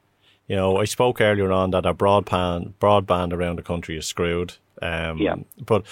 [0.49, 4.55] You know, I spoke earlier on that our broadband broadband around the country is screwed.
[4.83, 5.37] Um, yeah.
[5.65, 5.87] But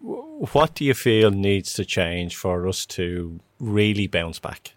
[0.00, 4.74] what do you feel needs to change for us to really bounce back?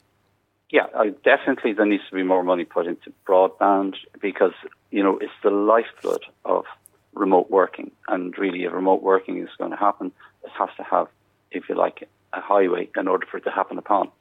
[0.70, 4.52] Yeah, I, definitely there needs to be more money put into broadband because,
[4.92, 6.66] you know, it's the lifeblood of
[7.14, 7.92] remote working.
[8.08, 10.12] And really, if remote working is going to happen,
[10.44, 11.08] it has to have,
[11.52, 14.12] if you like, a highway in order for it to happen upon.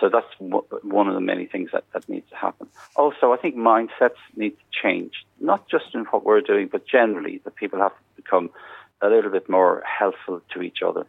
[0.00, 2.68] So that's one of the many things that, that needs to happen.
[2.94, 7.40] Also, I think mindsets need to change, not just in what we're doing, but generally
[7.44, 8.50] that people have to become
[9.02, 11.06] a little bit more helpful to each other.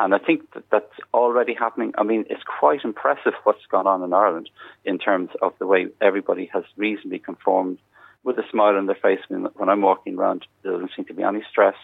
[0.00, 1.92] And I think that that's already happening.
[1.98, 4.48] I mean, it's quite impressive what's gone on in Ireland
[4.82, 7.78] in terms of the way everybody has reasonably conformed
[8.24, 10.46] with a smile on their face when, when I'm walking around.
[10.62, 11.74] There doesn't seem to be any stress.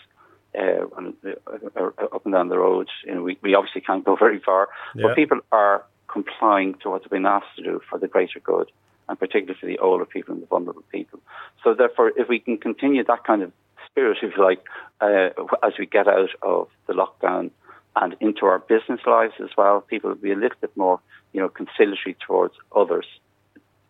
[0.59, 4.38] Uh, uh, up and down the roads, you know, we, we obviously can't go very
[4.38, 5.09] far, yeah.
[5.09, 8.70] but people are complying to what's been asked to do for the greater good,
[9.11, 11.20] and particularly for the older people and the vulnerable people.
[11.62, 13.52] So, therefore, if we can continue that kind of
[13.90, 14.64] spirit, if you like,
[15.02, 15.29] uh,
[15.62, 17.50] as we get out of the lockdown
[17.96, 21.00] and into our business lives as well, people will be a little bit more,
[21.32, 23.06] you know, conciliatory towards others.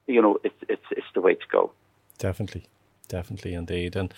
[0.06, 1.72] You know, it's it's it's the way to go.
[2.18, 2.66] Definitely,
[3.08, 4.14] definitely, indeed, and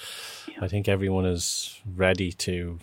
[0.47, 0.59] yeah.
[0.61, 2.79] I think everyone is ready to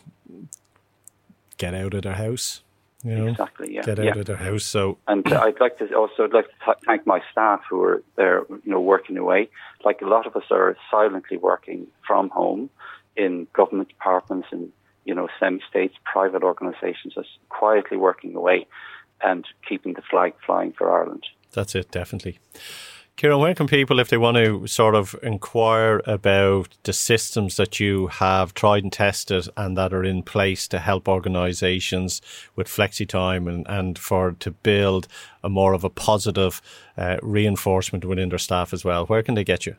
[1.57, 2.61] get out of their house
[3.05, 3.75] you know, exactly.
[3.75, 4.17] Yeah, get out yeah.
[4.17, 4.63] of their house.
[4.63, 8.41] So, and I'd like to also I'd like to thank my staff who are there,
[8.49, 9.47] you know, working away.
[9.83, 12.71] Like a lot of us are silently working from home
[13.15, 14.71] in government departments and
[15.05, 18.67] you know semi-states, private organisations, just quietly working away
[19.21, 21.25] and keeping the flag flying for Ireland.
[21.53, 22.39] That's it, definitely.
[23.17, 27.79] Ciaran, where can people, if they want to sort of inquire about the systems that
[27.79, 32.21] you have tried and tested and that are in place to help organisations
[32.57, 35.07] with flexi time and, and for to build
[35.45, 36.61] a more of a positive
[36.97, 39.77] uh, reinforcement within their staff as well, where can they get you?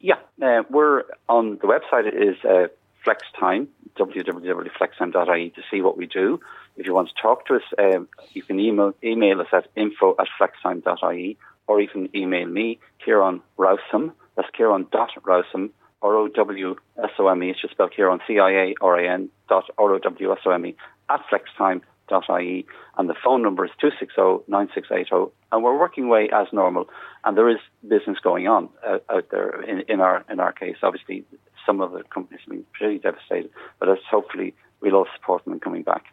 [0.00, 2.06] Yeah, uh, we're on the website.
[2.06, 2.68] It is uh,
[3.06, 6.40] FlexTime, www.flextime.ie to see what we do.
[6.76, 10.14] If you want to talk to us, um, you can email, email us at info
[10.18, 14.12] at flextime.ie or can email me, Ciaran Rowsome.
[14.36, 15.70] That's Ciaran.Rowsome,
[16.02, 17.50] R-O-W-S-O-M-E.
[17.50, 20.76] It's just spelled Ciaran, C-I-A-R-A-N dot R-O-W-S-O-M-E
[21.10, 22.66] at flextime.ie.
[22.96, 25.30] And the phone number is 260-9680.
[25.52, 26.88] And we're working away as normal.
[27.24, 30.76] And there is business going on uh, out there in, in, our in our case.
[30.82, 31.24] Obviously,
[31.68, 35.60] some of the companies have been pretty devastated, but hopefully we'll all support them in
[35.60, 36.06] coming back.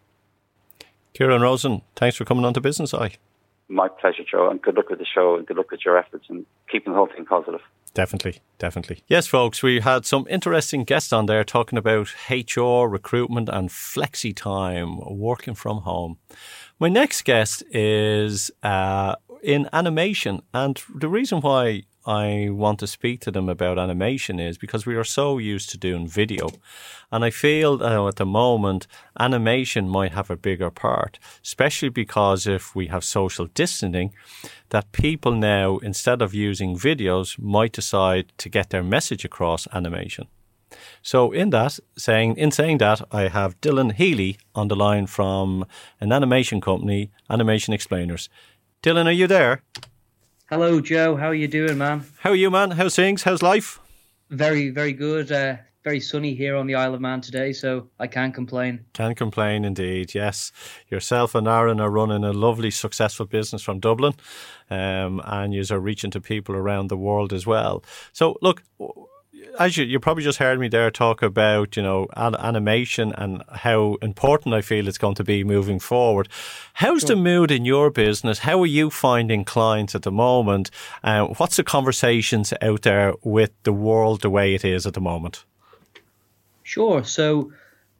[1.13, 3.13] Ciaran Rowsome, thanks for coming on to Business Eye.
[3.69, 6.25] My pleasure, Joe, and good luck with the show and good luck with your efforts
[6.29, 7.61] and keeping the whole thing positive.
[7.93, 9.01] Definitely, definitely.
[9.07, 14.35] Yes, folks, we had some interesting guests on there talking about HR, recruitment, and flexi
[14.35, 16.17] time, working from home.
[16.77, 23.21] My next guest is uh, in animation, and the reason why I want to speak
[23.21, 26.49] to them about animation is because we are so used to doing video.
[27.11, 28.87] And I feel at the moment,
[29.19, 34.13] animation might have a bigger part, especially because if we have social distancing,
[34.69, 40.27] that people now, instead of using videos, might decide to get their message across animation.
[41.01, 45.65] So in that saying in saying that, I have Dylan Healy on the line from
[46.01, 48.29] an animation company, Animation Explainers.
[48.83, 49.61] Dylan, are you there?
[50.47, 51.15] Hello, Joe.
[51.15, 52.05] How are you doing, man?
[52.19, 52.69] How are you, man?
[52.69, 53.23] How's things?
[53.23, 53.79] How's life?
[54.29, 55.31] Very, very good.
[55.31, 58.85] Uh, very sunny here on the Isle of Man today, so I can't complain.
[58.93, 60.13] Can't complain, indeed.
[60.13, 60.51] Yes,
[60.87, 64.13] yourself and Aaron are running a lovely, successful business from Dublin,
[64.69, 67.83] um, and you are reaching to people around the world as well.
[68.13, 68.61] So, look,
[69.59, 73.95] as you, you probably just heard me there talk about, you know, animation and how
[74.01, 76.27] important I feel it's going to be moving forward.
[76.73, 77.09] How's sure.
[77.09, 78.39] the mood in your business?
[78.39, 80.71] How are you finding clients at the moment?
[81.03, 85.01] Uh, what's the conversations out there with the world the way it is at the
[85.01, 85.43] moment?
[86.63, 87.03] Sure.
[87.03, 87.53] So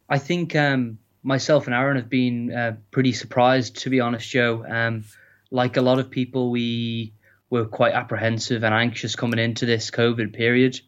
[0.08, 4.64] I think um, myself and Aaron have been uh, pretty surprised, to be honest, Joe.
[4.68, 5.04] Um,
[5.50, 7.12] like a lot of people, we
[7.48, 10.80] were quite apprehensive and anxious coming into this COVID period.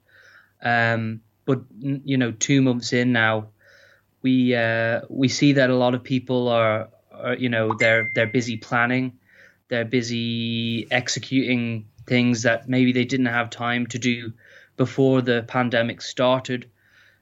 [0.63, 3.49] Um, but you know, two months in now,
[4.23, 8.27] we uh, we see that a lot of people are, are, you know, they're they're
[8.27, 9.19] busy planning,
[9.69, 14.33] they're busy executing things that maybe they didn't have time to do
[14.77, 16.71] before the pandemic started.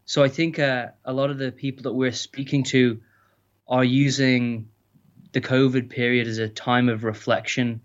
[0.05, 3.01] So I think uh, a lot of the people that we're speaking to
[3.69, 4.69] are using
[5.33, 7.81] the COVID period as a time of reflection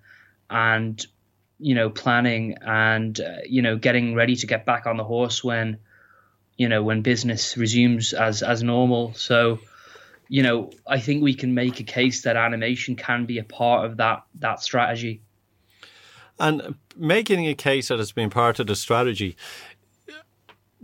[0.49, 1.03] and
[1.61, 5.43] you know, planning and uh, you know, getting ready to get back on the horse
[5.43, 5.77] when,
[6.57, 9.13] you know, when business resumes as as normal.
[9.13, 9.59] So,
[10.27, 13.85] you know, I think we can make a case that animation can be a part
[13.85, 15.21] of that that strategy.
[16.39, 19.37] And making a case that it's been part of the strategy,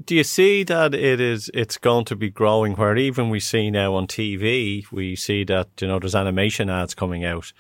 [0.06, 3.72] do you see that it is it's going to be growing where even we see
[3.72, 7.52] now on TV we see that you know there's animation ads coming out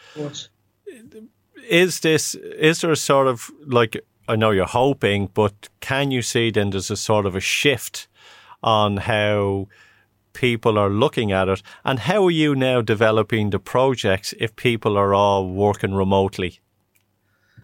[1.69, 6.21] is this is there a sort of like I know you're hoping, but can you
[6.21, 8.07] see then there's a sort of a shift
[8.61, 9.67] on how
[10.33, 14.97] people are looking at it, and how are you now developing the projects if people
[14.97, 16.59] are all working remotely?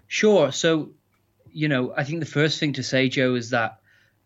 [0.07, 0.51] Sure.
[0.51, 0.91] So,
[1.51, 3.79] you know, I think the first thing to say, Joe, is that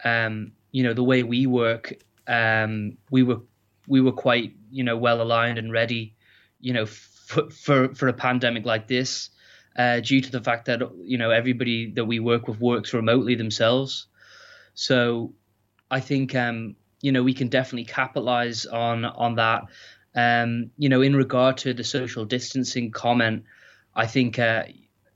[0.04, 1.94] um, you know the way we work,
[2.28, 3.42] um, we were
[3.88, 6.16] we were quite you know well aligned and ready,
[6.60, 9.32] you know, for for, for a pandemic like this
[9.78, 13.36] uh, due to the fact that you know everybody that we work with works remotely
[13.36, 14.08] themselves.
[14.74, 15.34] So
[15.90, 19.66] I think um, you know we can definitely capitalize on on that.
[20.16, 23.44] Um, you know, in regard to the social distancing comment,
[23.96, 24.64] I think uh,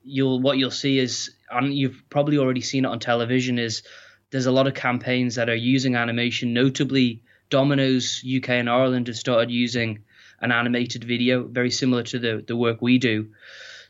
[0.03, 3.81] you'll what you'll see is, and you've probably already seen it on television, is
[4.29, 6.53] there's a lot of campaigns that are using animation.
[6.53, 10.03] Notably, Domino's UK and Ireland have started using
[10.39, 13.31] an animated video, very similar to the the work we do.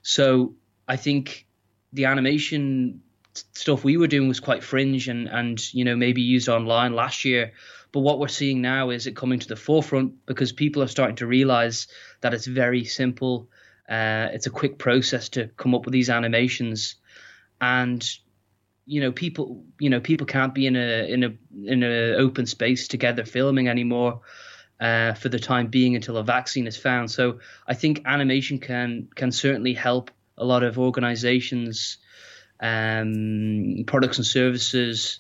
[0.02, 0.56] So
[0.88, 1.46] I think
[1.94, 3.02] the animation
[3.34, 7.26] stuff we were doing was quite fringe and and you know maybe used online last
[7.26, 7.54] year.
[7.91, 11.17] But what we're seeing now is it coming to the forefront because people are starting
[11.17, 11.88] to realize
[12.22, 13.50] that it's very simple.
[13.89, 16.96] Uh, it's a quick process to come up with these animations.
[17.60, 18.08] And
[18.86, 21.34] you know people you know people can't be in a in a
[21.65, 24.22] in an open space together filming anymore
[24.80, 27.12] uh, for the time being until a vaccine is found.
[27.12, 31.97] So i think animation can can certainly help a lot of organizations,
[32.60, 35.20] um, products and services,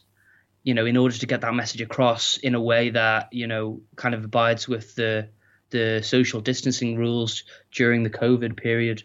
[0.63, 3.81] you know, in order to get that message across in a way that, you know,
[3.95, 5.29] kind of abides with the
[5.71, 9.03] the social distancing rules during the COVID period.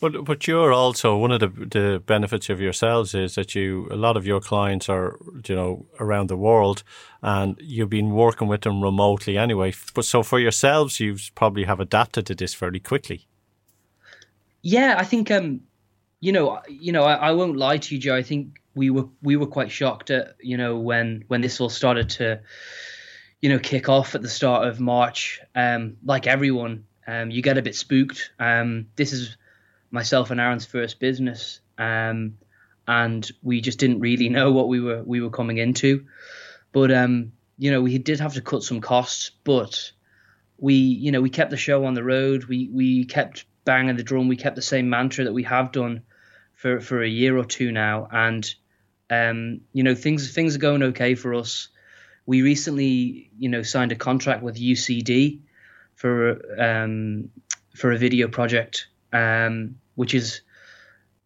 [0.00, 3.96] But but you're also one of the the benefits of yourselves is that you a
[3.96, 5.18] lot of your clients are
[5.48, 6.82] you know around the world,
[7.22, 9.72] and you've been working with them remotely anyway.
[9.94, 13.26] But so for yourselves, you probably have adapted to this fairly quickly.
[14.68, 15.60] Yeah, I think um,
[16.18, 18.16] you know, you know, I, I won't lie to you, Joe.
[18.16, 21.68] I think we were we were quite shocked at you know when when this all
[21.68, 22.40] started to
[23.40, 25.40] you know kick off at the start of March.
[25.54, 28.32] Um, like everyone, um, you get a bit spooked.
[28.40, 29.36] Um, this is
[29.92, 32.36] myself and Aaron's first business, um,
[32.88, 36.06] and we just didn't really know what we were we were coming into.
[36.72, 39.92] But um, you know, we did have to cut some costs, but
[40.58, 42.46] we you know we kept the show on the road.
[42.46, 44.28] We we kept banging the drum.
[44.28, 46.02] We kept the same mantra that we have done
[46.54, 48.54] for for a year or two now, and
[49.10, 51.68] um, you know things things are going okay for us.
[52.24, 55.40] We recently you know signed a contract with UCD
[55.96, 57.28] for um,
[57.74, 60.42] for a video project um, which is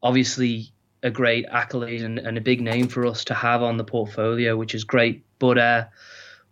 [0.03, 0.73] obviously
[1.03, 4.57] a great accolade and, and, a big name for us to have on the portfolio,
[4.57, 5.25] which is great.
[5.39, 5.85] But uh,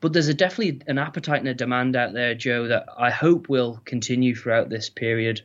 [0.00, 3.48] but there's a definitely an appetite and a demand out there, Joe, that I hope
[3.48, 5.42] will continue throughout this period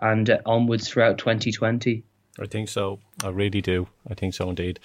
[0.00, 2.04] and uh, onwards throughout 2020.
[2.38, 3.00] I think so.
[3.22, 3.86] I really do.
[4.08, 4.80] I think so indeed.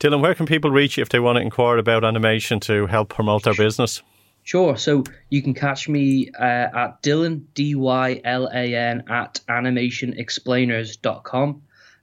[0.00, 3.08] Dylan, where can people reach you if they want to inquire about animation to help
[3.08, 4.02] promote their business?
[4.44, 4.76] Sure.
[4.76, 11.62] So you can catch me uh, at Dylan, D Y L A N, at animationexplainers.com.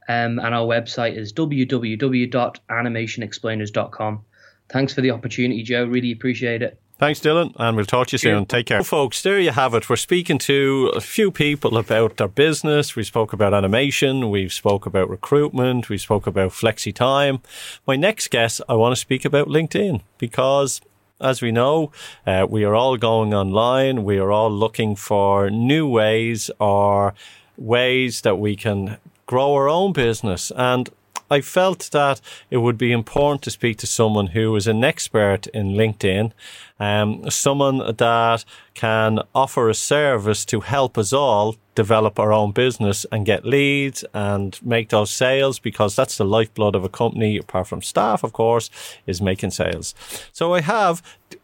[0.09, 4.25] Um, and our website is www.animationexplainers.com.
[4.69, 5.85] Thanks for the opportunity, Joe.
[5.85, 6.77] Really appreciate it.
[7.03, 8.45] Thanks, Dylan, and we'll talk to you soon.
[8.45, 8.77] Take care.
[8.77, 9.89] Well, folks, there you have it.
[9.89, 12.95] We're speaking to a few people about their business.
[12.95, 14.29] We spoke about animation.
[14.29, 15.89] We've spoke about recruitment.
[15.89, 17.41] We spoke about flexi time.
[17.85, 20.79] My next guest, I want to speak about LinkedIn because
[21.19, 21.91] as we know,
[22.25, 24.05] uh, we are all going online.
[24.05, 27.15] We are all looking for new ways or
[27.57, 30.53] ways that we can grow our own business.
[30.55, 30.89] And
[31.29, 35.47] I felt that it would be important to speak to someone who is an expert
[35.47, 36.31] in LinkedIn,
[36.79, 43.05] um, someone that can offer a service to help us all develop our own business
[43.11, 47.67] and get leads and make those sales because that's the lifeblood of a company, apart
[47.67, 48.69] from staff, of course,
[49.07, 49.95] is making sales.
[50.31, 51.01] So I have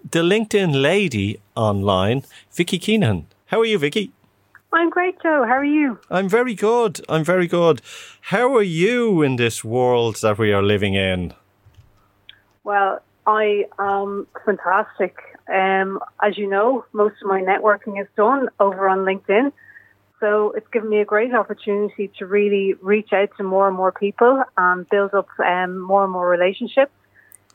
[0.09, 3.27] the LinkedIn lady online, Vicky Keenan.
[3.47, 4.11] How are you, Vicky?
[4.71, 5.45] I'm great, Joe.
[5.47, 5.99] How are you?
[6.11, 7.01] I'm very good.
[7.09, 7.81] I'm very good.
[8.21, 11.33] How are you in this world that we are living in?
[12.63, 15.17] Well, I am fantastic.
[15.51, 19.51] Um, as you know, most of my networking is done over on LinkedIn.
[20.19, 23.91] So it's given me a great opportunity to really reach out to more and more
[23.91, 26.91] people and build up um, more and more relationships.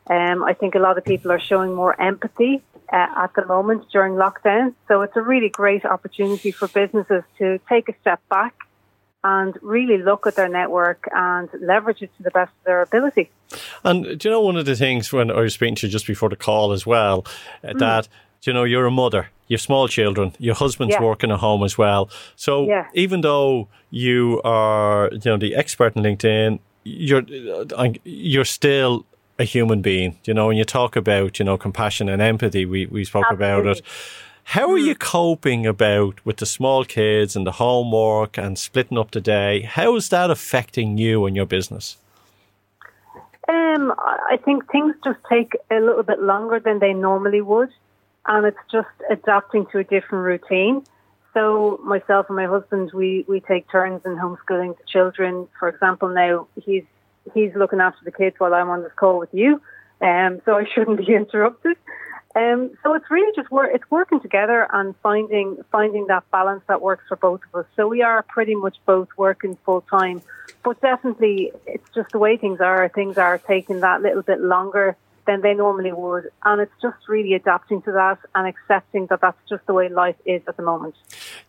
[0.08, 2.62] Um, I think a lot of people are showing more empathy
[2.93, 4.74] uh, at the moment during lockdown.
[4.89, 8.55] So it's a really great opportunity for businesses to take a step back
[9.24, 13.30] and really look at their network and leverage it to the best of their ability.
[13.82, 16.07] And do you know one of the things when I was speaking to you just
[16.07, 17.24] before the call as well,
[17.64, 17.78] mm.
[17.78, 18.07] that
[18.43, 21.03] you know you're a mother, you have small children, your husband's yeah.
[21.03, 22.11] working at home as well.
[22.37, 22.89] So yeah.
[22.93, 27.24] even though you are you know the expert in LinkedIn, you're
[27.74, 29.07] uh, you're still
[29.39, 30.18] a human being.
[30.24, 33.61] You know, when you talk about, you know, compassion and empathy, we, we spoke Absolutely.
[33.61, 33.85] about it.
[34.49, 39.11] How are you coping about with the small kids and the homework and splitting up
[39.11, 39.62] the day?
[39.62, 41.97] How is that affecting you and your business?
[43.49, 47.70] Um, I think things just take a little bit longer than they normally would,
[48.26, 50.85] and it's just adapting to a different routine.
[51.32, 55.49] So myself and my husband, we, we take turns in homeschooling the children.
[55.59, 56.85] For example, now he's
[57.33, 59.61] he's looking after the kids while I'm on this call with you,
[60.01, 61.77] um, so I shouldn't be interrupted.
[62.37, 66.83] Um, so it's really just work, it's working together and finding finding that balance that
[66.83, 67.66] works for both of us.
[67.77, 70.20] So we are pretty much both working full time,
[70.64, 72.89] but definitely it's just the way things are.
[72.89, 74.97] Things are taking that little bit longer
[75.27, 79.39] than they normally would, and it's just really adapting to that and accepting that that's
[79.49, 80.95] just the way life is at the moment.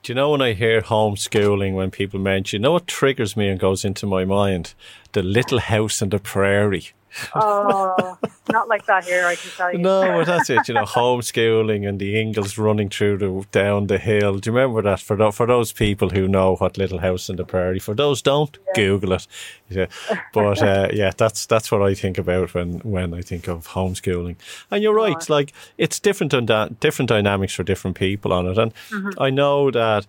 [0.03, 3.49] Do you know when I hear homeschooling, when people mention, you know what triggers me
[3.49, 4.73] and goes into my mind?
[5.11, 6.91] The little house on the prairie
[7.33, 8.17] oh,
[8.51, 9.79] not like that here, I can tell you.
[9.79, 10.67] No, that's it.
[10.67, 14.37] You know, homeschooling and the Ingalls running through the down the hill.
[14.39, 14.99] Do you remember that?
[14.99, 18.21] For the, for those people who know what Little House on the Prairie, for those
[18.21, 18.73] don't, yeah.
[18.75, 19.27] Google it.
[19.69, 19.87] Yeah.
[20.33, 24.35] But uh, yeah, that's that's what I think about when when I think of homeschooling.
[24.71, 25.33] And you're right, oh.
[25.33, 28.57] like it's different and different dynamics for different people on it.
[28.57, 29.21] And mm-hmm.
[29.21, 30.05] I know that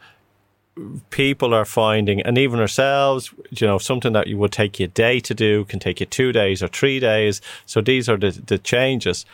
[1.10, 4.88] people are finding, and even ourselves, you know, something that you would take you a
[4.88, 7.40] day to do can take you two days or three days.
[7.64, 9.24] So these are the, the changes.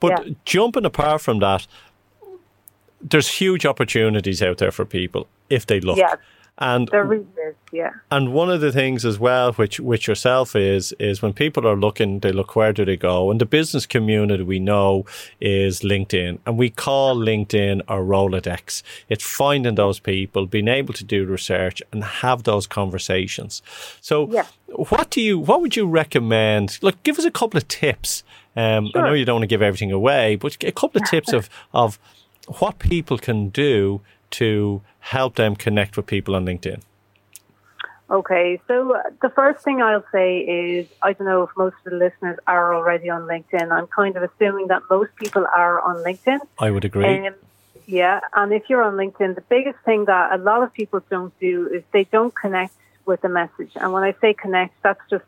[0.00, 0.34] But yeah.
[0.44, 1.66] jumping apart from that,
[3.00, 5.98] there's huge opportunities out there for people if they look.
[5.98, 6.16] Yeah.
[6.62, 7.90] And there really is, yeah.
[8.12, 11.74] And one of the things as well, which which yourself is, is when people are
[11.76, 13.30] looking, they look where do they go?
[13.32, 15.04] And the business community we know
[15.40, 18.82] is LinkedIn, and we call LinkedIn a Rolodex.
[19.08, 23.60] It's finding those people, being able to do research, and have those conversations.
[24.00, 24.46] So, Yeah.
[24.68, 26.78] what do you, what would you recommend?
[26.80, 28.22] Look, give us a couple of tips.
[28.54, 31.32] Um, I know you don't want to give everything away, but a couple of tips
[31.32, 31.98] of of
[32.60, 34.00] what people can do
[34.32, 36.82] to help them connect with people on LinkedIn.
[38.10, 41.92] Okay, so uh, the first thing I'll say is I don't know if most of
[41.92, 43.72] the listeners are already on LinkedIn.
[43.72, 46.40] I'm kind of assuming that most people are on LinkedIn.
[46.58, 47.26] I would agree.
[47.26, 47.34] Um,
[47.86, 51.36] yeah, and if you're on LinkedIn, the biggest thing that a lot of people don't
[51.40, 52.74] do is they don't connect
[53.06, 53.72] with the message.
[53.76, 55.24] And when I say connect, that's just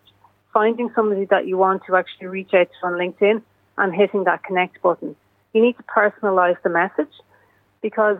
[0.52, 3.42] finding somebody that you want to actually reach out to on LinkedIn
[3.78, 5.16] and hitting that connect button.
[5.52, 7.12] You need to personalize the message
[7.80, 8.18] because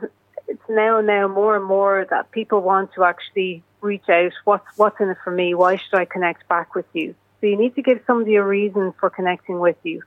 [0.49, 4.33] it's now now more and more that people want to actually reach out.
[4.45, 5.55] What's what's in it for me?
[5.55, 7.15] Why should I connect back with you?
[7.41, 10.03] So you need to give somebody a reason for connecting with you,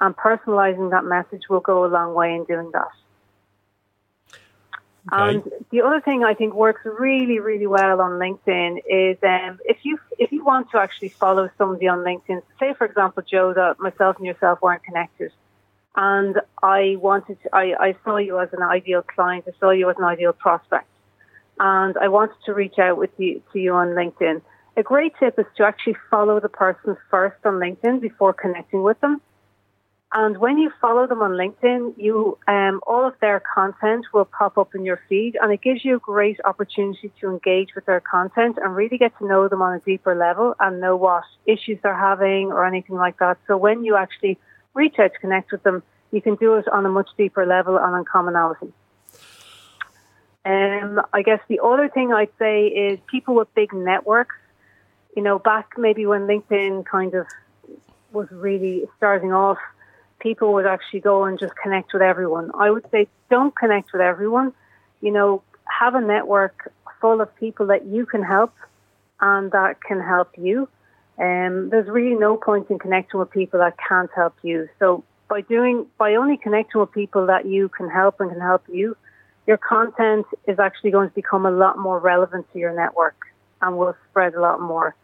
[0.00, 2.88] and personalizing that message will go a long way in doing that.
[5.10, 9.78] And the other thing I think works really, really well on LinkedIn is um, if
[9.82, 13.78] you if you want to actually follow somebody on LinkedIn, say for example, Joe, that
[13.78, 15.32] myself and yourself weren't connected,
[15.98, 19.90] and I wanted to, I, I saw you as an ideal client, I saw you
[19.90, 20.86] as an ideal prospect,
[21.58, 24.40] and I wanted to reach out with you to you on LinkedIn.
[24.76, 29.00] A great tip is to actually follow the person first on LinkedIn before connecting with
[29.00, 29.20] them.
[30.12, 34.56] And when you follow them on LinkedIn, you um, all of their content will pop
[34.56, 38.00] up in your feed, and it gives you a great opportunity to engage with their
[38.00, 41.78] content and really get to know them on a deeper level and know what issues
[41.82, 43.36] they're having or anything like that.
[43.48, 44.38] So when you actually
[44.74, 47.94] reach out connect with them, you can do it on a much deeper level and
[47.94, 48.72] on commonality.
[50.44, 54.36] Um, I guess the other thing I'd say is people with big networks.
[55.14, 57.26] You know, back maybe when LinkedIn kind of
[58.12, 59.58] was really starting off,
[60.20, 62.50] people would actually go and just connect with everyone.
[62.58, 64.52] I would say don't connect with everyone.
[65.00, 68.54] You know, have a network full of people that you can help
[69.20, 70.68] and that can help you.
[71.18, 74.68] Um, there's really no point in connecting with people that can't help you.
[74.78, 78.64] So by doing, by only connecting with people that you can help and can help
[78.68, 78.96] you,
[79.46, 83.16] your content is actually going to become a lot more relevant to your network
[83.60, 84.94] and will spread a lot more.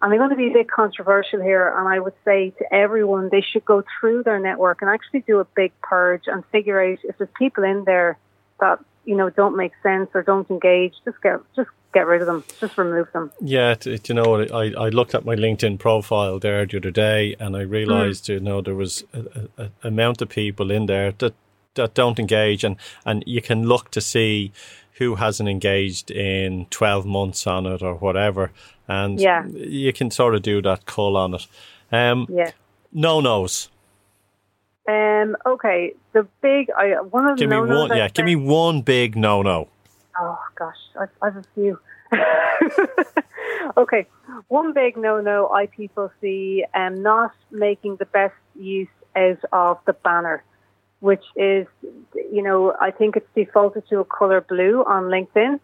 [0.00, 3.28] And I'm going to be a bit controversial here, and I would say to everyone
[3.30, 6.98] they should go through their network and actually do a big purge and figure out
[7.02, 8.16] if there's people in there
[8.60, 10.94] that you know don't make sense or don't engage.
[11.04, 12.44] Just get just get rid of them.
[12.60, 13.30] Just remove them.
[13.40, 16.76] Yeah, t- t- you know, what I, I looked at my LinkedIn profile there the
[16.78, 20.70] other day, and I realised, you know, there was a, a, a amount of people
[20.70, 21.34] in there that
[21.74, 24.52] that don't engage, and and you can look to see
[24.98, 28.50] who hasn't engaged in twelve months on it or whatever,
[28.88, 29.46] and Yeah.
[29.46, 31.46] you can sort of do that call on it.
[31.92, 32.50] Um, Yeah.
[32.92, 33.68] no nos.
[34.88, 35.36] Um.
[35.46, 35.94] Okay.
[36.12, 36.70] The big.
[36.70, 37.98] I one of the Give me no-nos one.
[37.98, 39.68] Yeah, give me one big no no.
[40.20, 41.78] Oh gosh, I, I have a few.
[43.76, 44.06] okay,
[44.48, 49.92] one big no-no I people see um, not making the best use out of the
[49.92, 50.44] banner,
[51.00, 51.66] which is,
[52.14, 55.60] you know, I think it's defaulted to a color blue on LinkedIn.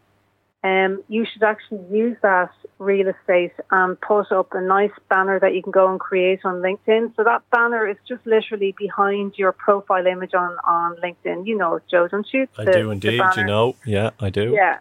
[0.65, 5.55] Um, you should actually use that real estate and put up a nice banner that
[5.55, 7.15] you can go and create on LinkedIn.
[7.17, 11.47] So that banner is just literally behind your profile image on, on LinkedIn.
[11.47, 12.49] You know, it, Joe, don't you?
[12.57, 13.21] I The- do indeed.
[13.37, 14.53] You know, yeah, I do.
[14.53, 14.79] Yeah.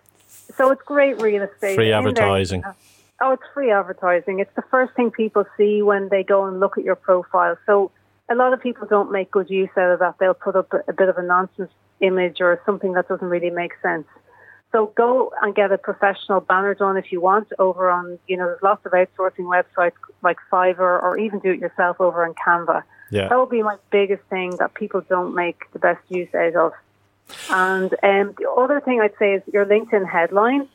[0.56, 1.76] So it's great real estate.
[1.76, 2.64] Free there- advertising.
[3.20, 4.40] Oh, it's free advertising.
[4.40, 7.58] It's the first thing people see when they go and look at your profile.
[7.66, 7.92] So
[8.30, 10.16] a lot of people don't make good use out of that.
[10.18, 13.50] They'll put up a, a bit of a nonsense image or something that doesn't really
[13.50, 14.08] make sense.
[14.74, 18.48] So go and get a professional banner done if you want over on, you know,
[18.48, 19.94] there's lots of outsourcing websites
[20.24, 22.82] like Fiverr or even do it yourself over on Canva.
[23.12, 23.30] Yeah.
[23.30, 26.72] That would be my biggest thing that people don't make the best use out of.
[27.52, 30.68] And um, the other thing I'd say is your LinkedIn headline.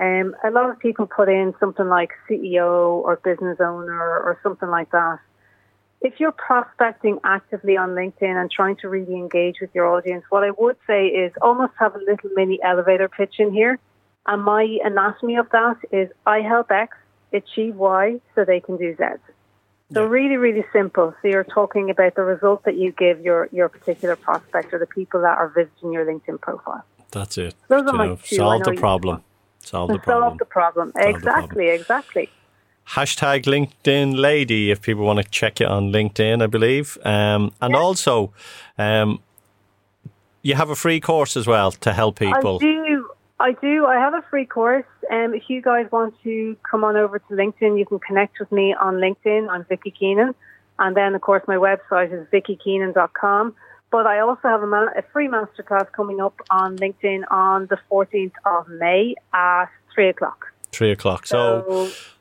[0.00, 4.70] Um, a lot of people put in something like CEO or business owner or something
[4.70, 5.20] like that.
[6.02, 10.42] If you're prospecting actively on LinkedIn and trying to really engage with your audience, what
[10.42, 13.78] I would say is almost have a little mini elevator pitch in here.
[14.26, 16.96] And my anatomy of that is I help X
[17.32, 19.04] achieve Y so they can do Z.
[19.94, 21.14] So really, really simple.
[21.22, 24.86] So you're talking about the result that you give your, your particular prospect or the
[24.86, 26.84] people that are visiting your LinkedIn profile.
[27.10, 27.54] That's it.
[27.68, 28.36] Those are You my two.
[28.36, 29.22] Solve the problem.
[29.60, 30.30] Solve the problem.
[30.30, 30.92] solve the problem.
[30.94, 32.30] the exactly, exactly.
[32.88, 36.98] Hashtag LinkedIn lady if people want to check you on LinkedIn, I believe.
[37.04, 38.32] Um, and also,
[38.76, 39.20] um,
[40.42, 42.56] you have a free course as well to help people.
[42.56, 43.10] I do.
[43.40, 43.86] I do.
[43.86, 44.84] I have a free course.
[45.10, 48.52] um, if you guys want to come on over to LinkedIn, you can connect with
[48.52, 49.48] me on LinkedIn.
[49.48, 50.34] I'm Vicky Keenan.
[50.78, 53.54] And then, of course, my website is vickykeenan.com.
[53.90, 57.78] But I also have a, ma- a free masterclass coming up on LinkedIn on the
[57.90, 60.51] 14th of May at 3 o'clock.
[60.72, 61.26] Three o'clock.
[61.26, 61.64] So,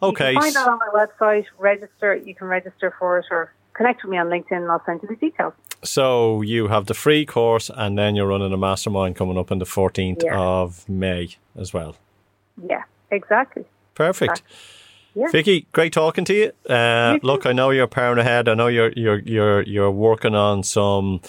[0.02, 0.34] So okay.
[0.36, 1.46] Find that on my website.
[1.58, 2.16] Register.
[2.16, 5.08] You can register for it or connect with me on LinkedIn and I'll send you
[5.08, 5.54] the details.
[5.84, 9.58] So you have the free course, and then you're running a mastermind coming up on
[9.58, 10.38] the 14th Yeah.
[10.38, 11.96] of May as well.
[12.70, 13.64] Yeah, exactly.
[13.96, 14.44] Perfect.
[15.16, 15.28] Yeah.
[15.32, 16.52] Vicky, great talking to you.
[16.72, 18.48] Uh, You look, I know you're powering ahead.
[18.48, 21.20] I know you're you're you're you're working on some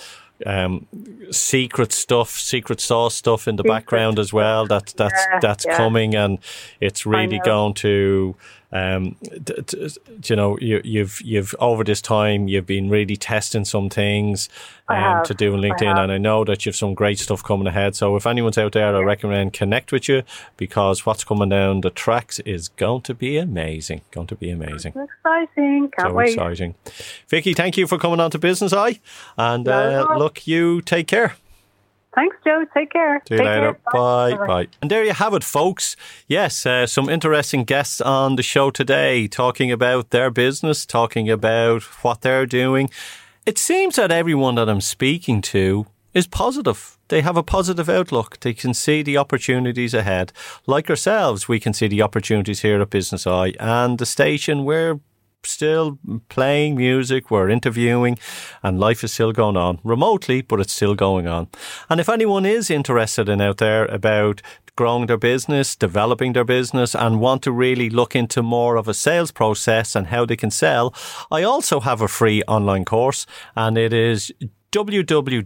[0.47, 0.87] um,
[1.31, 4.67] secret stuff, secret sauce stuff in the Secret background as well.
[4.67, 5.77] That that's Yeah, that's yeah.
[5.77, 6.39] coming, and
[6.81, 8.35] it's really going to.
[8.73, 9.89] Um, d- d-
[10.25, 14.49] you know, you, you've you've over this time you've been really testing some things
[14.89, 15.99] I um, to do on LinkedIn, have.
[15.99, 17.95] and I know that you've some great stuff coming ahead.
[17.97, 20.23] So if anyone's out there, I recommend connect with you
[20.57, 24.01] because what's coming down the tracks is going to be amazing.
[24.11, 24.95] Going to be amazing.
[24.97, 25.91] Exciting.
[25.97, 26.29] Can't So wait.
[26.31, 26.75] exciting.
[27.29, 29.01] Vicky, thank you for coming on to Business Eye.
[29.37, 30.19] And uh, all.
[30.19, 31.35] look, you take care.
[32.15, 32.65] Thanks, Joe.
[32.75, 33.23] Take care.
[33.27, 33.73] See you Take later.
[33.73, 33.81] Care.
[33.93, 34.31] Bye.
[34.33, 34.47] Bye-bye.
[34.47, 34.69] Bye.
[34.83, 35.97] And there you have it, folks.
[36.27, 41.83] Yes, uh, some interesting guests on the show today talking about their business, talking about
[42.05, 42.91] what they're doing.
[43.47, 46.99] It seems that everyone that I'm speaking to is positive.
[47.09, 48.41] They have a positive outlook.
[48.41, 50.33] They can see the opportunities ahead.
[50.67, 54.65] Like ourselves, we can see the opportunities here at Business Eye and the station.
[54.65, 55.01] We're
[55.45, 58.19] still playing music, we're interviewing,
[58.63, 61.49] and life is still going on remotely, but it's still going on.
[61.89, 64.43] And if anyone is interested in out there about
[64.77, 68.95] growing their business, developing their business, and want to really look into more of a
[68.95, 70.95] sales process and how they can sell,
[71.31, 74.33] I also have a free online course, and it is
[74.73, 75.45] www.jdc.ie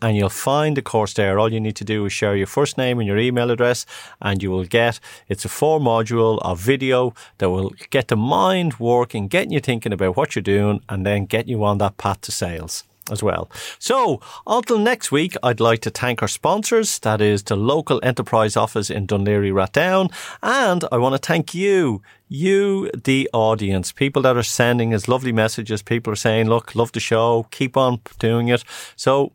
[0.00, 1.38] and you'll find the course there.
[1.38, 3.84] All you need to do is share your first name and your email address
[4.22, 4.98] and you will get
[5.28, 9.92] it's a four module of video that will get the mind working, getting you thinking
[9.92, 13.50] about what you're doing and then get you on that path to sales as well.
[13.78, 16.98] So, until next week, I'd like to thank our sponsors.
[17.00, 20.12] That is the local enterprise office in Dun Laoghaire Rathdown.
[20.42, 25.32] And I want to thank you, you, the audience, people that are sending us lovely
[25.32, 25.82] messages.
[25.82, 28.64] People are saying, look, love the show, keep on doing it.
[28.96, 29.32] So,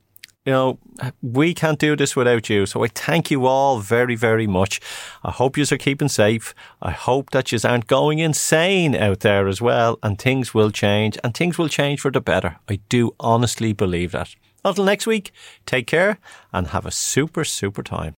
[0.47, 0.79] you know,
[1.21, 2.65] we can't do this without you.
[2.65, 4.79] So I thank you all very, very much.
[5.21, 6.55] I hope you are keeping safe.
[6.81, 9.99] I hope that you aren't going insane out there as well.
[10.01, 12.59] And things will change and things will change for the better.
[12.69, 14.35] I do honestly believe that.
[14.63, 15.33] Until next week,
[15.65, 16.17] take care
[16.53, 18.15] and have a super, super time.